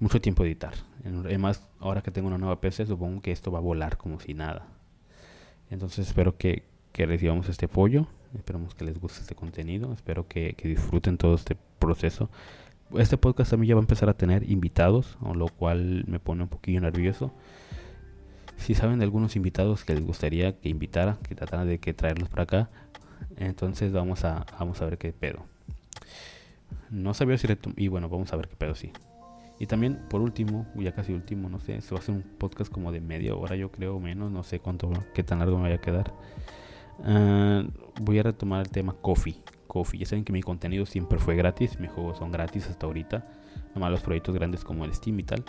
mucho 0.00 0.20
tiempo 0.20 0.44
editar. 0.44 0.74
Además, 1.04 1.66
ahora 1.78 2.02
que 2.02 2.10
tengo 2.10 2.28
una 2.28 2.36
nueva 2.36 2.60
PC, 2.60 2.84
supongo 2.84 3.22
que 3.22 3.32
esto 3.32 3.50
va 3.50 3.58
a 3.58 3.62
volar 3.62 3.96
como 3.96 4.20
si 4.20 4.34
nada. 4.34 4.66
Entonces 5.70 6.06
espero 6.06 6.36
que, 6.36 6.62
recibamos 6.94 7.48
este 7.50 7.66
apoyo, 7.66 8.06
esperamos 8.34 8.74
que 8.74 8.84
les 8.84 8.98
guste 8.98 9.20
este 9.20 9.34
contenido, 9.34 9.92
espero 9.92 10.26
que, 10.26 10.54
que 10.54 10.68
disfruten 10.68 11.18
todo 11.18 11.34
este 11.34 11.56
proceso. 11.78 12.30
Este 12.96 13.18
podcast 13.18 13.50
también 13.50 13.70
ya 13.70 13.74
va 13.74 13.80
a 13.80 13.82
empezar 13.82 14.08
a 14.08 14.14
tener 14.14 14.48
invitados, 14.50 15.18
lo 15.34 15.48
cual 15.48 16.04
me 16.06 16.20
pone 16.20 16.44
un 16.44 16.48
poquillo 16.48 16.80
nervioso. 16.80 17.32
Si 18.56 18.74
saben 18.74 18.98
de 18.98 19.04
algunos 19.04 19.36
invitados 19.36 19.84
que 19.84 19.94
les 19.94 20.04
gustaría 20.04 20.58
que 20.58 20.68
invitara, 20.68 21.18
que 21.28 21.34
trataran 21.34 21.68
de 21.68 21.78
que 21.78 21.92
traerlos 21.92 22.28
para 22.28 22.44
acá, 22.44 22.70
entonces 23.36 23.92
vamos 23.92 24.24
a, 24.24 24.46
vamos 24.58 24.80
a 24.80 24.86
ver 24.86 24.98
qué 24.98 25.12
pedo. 25.12 25.44
No 26.90 27.12
sabía 27.14 27.36
si 27.38 27.48
y 27.76 27.88
bueno, 27.88 28.08
vamos 28.08 28.32
a 28.32 28.36
ver 28.36 28.48
qué 28.48 28.56
pedo 28.56 28.74
sí. 28.74 28.92
Y 29.58 29.66
también, 29.66 29.98
por 30.08 30.20
último, 30.20 30.66
ya 30.74 30.92
casi 30.92 31.12
último, 31.12 31.48
no 31.48 31.60
sé, 31.60 31.80
se 31.80 31.94
va 31.94 31.98
a 31.98 32.02
hacer 32.02 32.14
un 32.14 32.22
podcast 32.22 32.70
como 32.70 32.92
de 32.92 33.00
media 33.00 33.34
hora, 33.34 33.56
yo 33.56 33.70
creo, 33.70 33.98
menos, 33.98 34.30
no 34.30 34.42
sé 34.42 34.60
cuánto, 34.60 34.90
qué 35.14 35.22
tan 35.22 35.38
largo 35.38 35.56
me 35.56 35.64
vaya 35.64 35.76
a 35.76 35.80
quedar. 35.80 36.12
Ah, 37.04 37.64
voy 38.00 38.18
a 38.18 38.22
retomar 38.22 38.60
el 38.60 38.70
tema 38.70 38.94
Coffee. 38.94 39.40
Coffee, 39.66 40.00
ya 40.00 40.06
saben 40.06 40.24
que 40.24 40.32
mi 40.32 40.42
contenido 40.42 40.84
siempre 40.86 41.18
fue 41.18 41.36
gratis, 41.36 41.80
mis 41.80 41.90
juegos 41.90 42.18
son 42.18 42.30
gratis 42.30 42.68
hasta 42.68 42.86
ahorita. 42.86 43.26
Nomás 43.74 43.90
los 43.90 44.00
proyectos 44.00 44.34
grandes 44.34 44.64
como 44.64 44.84
el 44.84 44.92
Steam 44.94 45.18
y 45.20 45.22
tal 45.22 45.44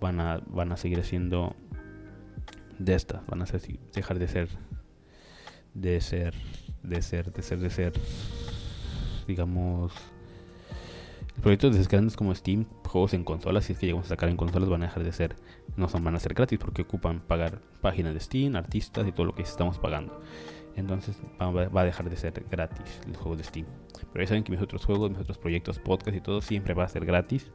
van 0.00 0.20
a, 0.20 0.40
van 0.46 0.72
a 0.72 0.76
seguir 0.76 1.02
siendo 1.04 1.54
de 2.78 2.94
estas 2.94 3.26
van 3.26 3.42
a 3.42 3.46
ser, 3.46 3.60
dejar 3.94 4.18
de 4.18 4.28
ser 4.28 4.48
de 5.74 6.00
ser 6.00 6.34
de 6.82 7.02
ser 7.02 7.32
de 7.32 7.42
ser 7.42 7.58
de 7.58 7.70
ser 7.70 7.92
digamos 9.26 9.92
proyectos 11.42 11.88
grandes 11.88 12.16
como 12.16 12.34
Steam 12.34 12.66
juegos 12.84 13.14
en 13.14 13.24
consolas 13.24 13.64
si 13.64 13.72
es 13.72 13.78
que 13.78 13.86
llegamos 13.86 14.06
a 14.06 14.10
sacar 14.10 14.28
en 14.28 14.36
consolas 14.36 14.68
van 14.68 14.82
a 14.82 14.86
dejar 14.86 15.04
de 15.04 15.12
ser 15.12 15.36
no 15.76 15.88
son 15.88 16.02
van 16.04 16.14
a 16.14 16.20
ser 16.20 16.34
gratis 16.34 16.58
porque 16.58 16.82
ocupan 16.82 17.20
pagar 17.20 17.60
páginas 17.80 18.14
de 18.14 18.20
Steam 18.20 18.56
artistas 18.56 19.06
y 19.06 19.12
todo 19.12 19.26
lo 19.26 19.34
que 19.34 19.42
estamos 19.42 19.78
pagando 19.78 20.20
entonces 20.76 21.16
va, 21.40 21.80
a 21.80 21.84
dejar 21.84 22.10
de 22.10 22.16
ser 22.16 22.44
gratis 22.50 23.00
el 23.06 23.16
juego 23.16 23.36
de 23.36 23.44
Steam 23.44 23.66
pero 24.12 24.24
ya 24.24 24.28
saben 24.28 24.44
que 24.44 24.52
mis 24.52 24.60
otros 24.60 24.84
juegos 24.84 25.10
mis 25.10 25.20
otros 25.20 25.38
proyectos 25.38 25.78
podcast 25.78 26.16
y 26.16 26.20
todo 26.20 26.40
siempre 26.40 26.74
va 26.74 26.84
a 26.84 26.88
ser 26.88 27.04
gratis 27.04 27.50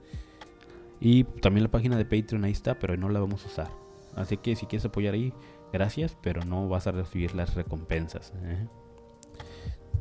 y 1.00 1.24
también 1.24 1.64
la 1.64 1.72
página 1.72 1.98
de 1.98 2.06
Patreon 2.06 2.44
ahí 2.46 2.52
está 2.52 2.78
pero 2.78 2.96
no 2.98 3.10
la 3.10 3.20
vamos 3.20 3.44
a 3.46 3.48
usar 3.48 3.82
Así 4.16 4.38
que 4.38 4.56
si 4.56 4.66
quieres 4.66 4.86
apoyar 4.86 5.14
ahí, 5.14 5.34
gracias, 5.72 6.18
pero 6.22 6.44
no 6.44 6.68
vas 6.68 6.88
a 6.88 6.92
recibir 6.92 7.36
las 7.36 7.56
recompensas. 7.56 8.34
¿eh? 8.44 8.68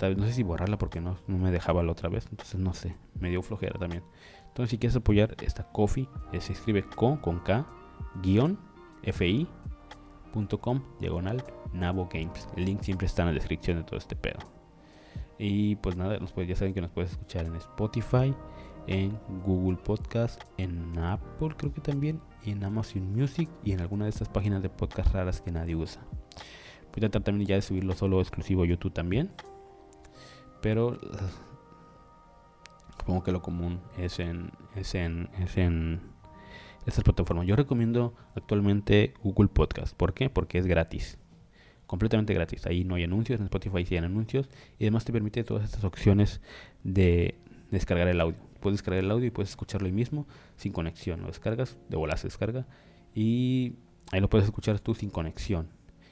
No 0.01 0.25
sé 0.25 0.33
si 0.33 0.43
borrarla 0.43 0.79
porque 0.79 1.01
no, 1.01 1.19
me 1.27 1.51
dejaba 1.51 1.83
la 1.83 1.93
otra 1.93 2.09
vez, 2.09 2.27
entonces 2.31 2.59
no 2.59 2.73
sé, 2.73 2.97
me 3.19 3.29
dio 3.29 3.43
flojera 3.43 3.79
también. 3.79 4.03
Entonces 4.49 4.71
si 4.71 4.79
quieres 4.79 4.97
apoyar 4.97 5.37
esta 5.43 5.65
coffee, 5.65 6.09
se 6.39 6.53
escribe 6.53 6.83
con, 6.83 7.19
con 7.19 7.41
K, 7.41 7.67
guion, 8.23 8.59
fi.com, 9.13 10.83
diagonal, 11.01 11.45
Nabo 11.73 12.09
Games. 12.13 12.49
El 12.57 12.65
link 12.65 12.83
siempre 12.83 13.07
está 13.07 13.23
en 13.23 13.29
la 13.29 13.35
descripción 13.35 13.77
de 13.77 13.85
todo 13.85 13.99
este 13.99 14.17
pedo. 14.17 14.39
Y 15.39 15.77
pues 15.77 15.97
nada, 15.97 16.19
nos 16.19 16.35
ya 16.35 16.57
saben 16.57 16.75
que 16.75 16.81
nos 16.81 16.91
puedes 16.91 17.13
escuchar 17.13 17.47
en 17.47 17.57
Spotify, 17.57 18.35
en 18.87 19.19
Google 19.45 19.79
Podcast, 19.79 20.43
en 20.59 20.99
Apple 20.99 21.55
creo 21.57 21.73
que 21.73 21.81
también, 21.81 22.21
y 22.45 22.51
en 22.51 22.65
Amazon 22.65 23.13
Music 23.13 23.49
y 23.65 23.73
en 23.73 23.81
alguna 23.81 24.05
de 24.05 24.11
estas 24.11 24.29
páginas 24.29 24.63
de 24.63 24.69
podcast 24.69 25.15
raras 25.15 25.41
que 25.41 25.51
nadie 25.51 25.77
usa. 25.77 26.03
Voy 26.91 26.99
a 26.99 27.01
tratar 27.01 27.23
también 27.23 27.49
ya 27.49 27.55
de 27.55 27.63
subirlo 27.63 27.95
solo 27.95 28.21
exclusivo 28.21 28.65
a 28.65 28.67
YouTube 28.67 28.93
también. 28.93 29.31
Pero 30.61 30.99
supongo 32.99 33.23
que 33.23 33.33
lo 33.33 33.43
común 33.43 33.81
es 33.99 34.19
en, 34.19 34.53
es 34.77 34.95
en, 34.95 35.29
es 35.39 35.57
en 35.57 36.01
estas 36.87 37.05
plataformas. 37.05 37.47
Yo 37.47 37.57
recomiendo 37.57 38.15
actualmente 38.35 39.15
Google 39.23 39.49
Podcast. 39.49 39.97
¿Por 39.97 40.15
qué? 40.15 40.31
Porque 40.31 40.59
es 40.59 40.67
gratis. 40.67 41.19
Completamente 41.87 42.35
gratis. 42.35 42.67
Ahí 42.67 42.85
no 42.85 42.95
hay 42.95 43.05
anuncios. 43.05 43.41
En 43.41 43.47
Spotify 43.47 43.85
sí 43.85 43.97
hay 43.97 44.05
anuncios. 44.05 44.49
Y 44.79 44.85
además 44.85 45.05
te 45.05 45.13
permite 45.13 45.45
todas 45.45 45.65
estas 45.65 45.85
opciones 45.85 46.41
de 46.85 47.39
descargar 47.71 48.09
el 48.09 48.21
audio. 48.21 48.39
Puedes 48.61 48.79
descargar 48.79 49.03
el 49.03 49.11
audio 49.11 49.27
y 49.27 49.31
puedes 49.31 49.51
escucharlo 49.51 49.87
ahí 49.87 49.93
mismo 49.93 50.27
sin 50.57 50.73
conexión. 50.73 51.21
Lo 51.21 51.29
descargas, 51.29 51.79
de 51.89 51.97
bola 51.97 52.17
descarga. 52.23 52.67
Y 53.15 53.75
ahí 54.13 54.21
lo 54.21 54.29
puedes 54.29 54.47
escuchar 54.47 54.81
tú 54.81 54.95
sin 54.95 55.11
conexión. 55.11 55.69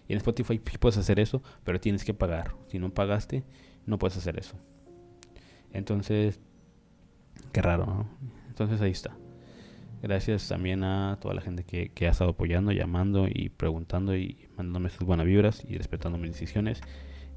Y 0.09 0.15
en 0.15 0.19
Spotify 0.19 0.59
puedes 0.59 0.97
hacer 0.97 1.21
eso, 1.21 1.43
pero 1.65 1.81
tienes 1.81 2.05
que 2.05 2.15
pagar. 2.15 2.55
Si 2.69 2.79
no 2.79 2.93
pagaste, 2.93 3.45
no 3.89 3.99
puedes 3.99 4.17
hacer 4.17 4.39
eso. 4.39 4.57
Entonces, 5.73 6.41
qué 7.53 7.63
raro, 7.63 7.87
¿no? 7.87 8.09
Entonces 8.49 8.81
ahí 8.81 8.91
está. 8.91 9.17
Gracias 10.03 10.47
también 10.49 10.85
a 10.85 11.19
toda 11.21 11.35
la 11.35 11.41
gente 11.41 11.65
que, 11.65 12.07
ha 12.07 12.11
estado 12.11 12.31
apoyando, 12.31 12.71
llamando 12.71 13.27
y 13.29 13.49
preguntando 13.49 14.17
y 14.17 14.49
mandándome 14.57 14.91
sus 14.91 15.05
buenas 15.05 15.27
vibras 15.27 15.65
y 15.67 15.77
respetando 15.77 16.19
mis 16.19 16.33
decisiones. 16.33 16.81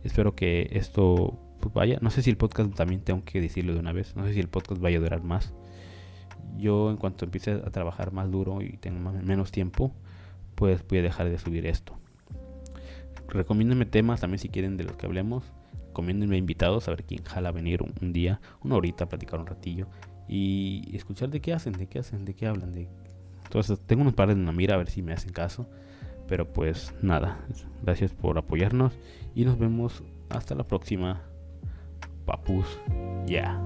Espero 0.04 0.36
que 0.36 0.70
esto 0.72 1.40
pues, 1.60 1.74
vaya. 1.74 1.98
No 2.02 2.12
sé 2.12 2.22
si 2.22 2.30
el 2.30 2.38
podcast 2.38 2.74
también 2.76 3.02
tengo 3.02 3.24
que 3.24 3.42
decirlo 3.42 3.74
de 3.74 3.80
una 3.80 3.94
vez. 3.94 4.16
No 4.16 4.26
sé 4.26 4.34
si 4.34 4.40
el 4.40 4.48
podcast 4.48 4.80
vaya 4.80 4.98
a 4.98 5.02
durar 5.02 5.24
más. 5.24 5.54
Yo 6.58 6.92
en 6.92 6.98
cuanto 6.98 7.26
empiece 7.26 7.52
a 7.52 7.72
trabajar 7.72 8.12
más 8.12 8.30
duro 8.30 8.62
y 8.62 8.78
tenga 8.78 9.12
menos 9.12 9.52
tiempo, 9.52 9.96
pues 10.56 10.86
voy 10.88 11.00
a 11.00 11.02
dejar 11.02 11.30
de 11.30 11.40
subir 11.40 11.66
esto. 11.66 11.98
Recomiéndenme 13.28 13.86
temas 13.86 14.20
también 14.22 14.40
si 14.40 14.50
quieren 14.50 14.78
de 14.78 14.84
los 14.84 14.98
que 14.98 15.06
hablemos. 15.06 15.44
Recomiéndenme 15.92 16.38
invitados 16.38 16.88
a 16.88 16.92
ver 16.92 17.04
quién 17.04 17.22
jala 17.26 17.52
venir 17.52 17.82
un, 17.82 18.14
día, 18.14 18.40
una 18.64 18.76
horita, 18.76 19.10
platicar 19.10 19.42
un 19.42 19.46
ratillo 19.46 19.88
y 20.26 20.90
escuchar 20.96 21.30
de 21.30 21.42
qué 21.42 21.52
hacen, 21.52 21.74
de 21.74 21.88
qué 21.88 22.00
hacen, 22.00 22.24
de 22.24 22.34
qué 22.34 22.48
hablan. 22.48 22.72
De... 22.72 22.88
Entonces 23.44 23.78
tengo 23.86 24.04
unos 24.04 24.14
pares 24.14 24.38
en 24.38 24.46
la 24.46 24.54
mira 24.54 24.76
a 24.76 24.78
ver 24.78 24.90
si 24.90 25.02
me 25.02 25.12
hacen 25.12 25.34
caso. 25.34 25.68
Pero 26.30 26.54
pues 26.54 26.94
nada, 27.02 27.40
gracias 27.84 28.14
por 28.14 28.38
apoyarnos 28.38 28.94
y 29.36 29.44
nos 29.44 29.60
vemos 29.60 30.02
hasta 30.30 30.56
la 30.56 30.64
próxima. 30.64 31.24
Papus, 32.26 32.80
ya. 33.28 33.62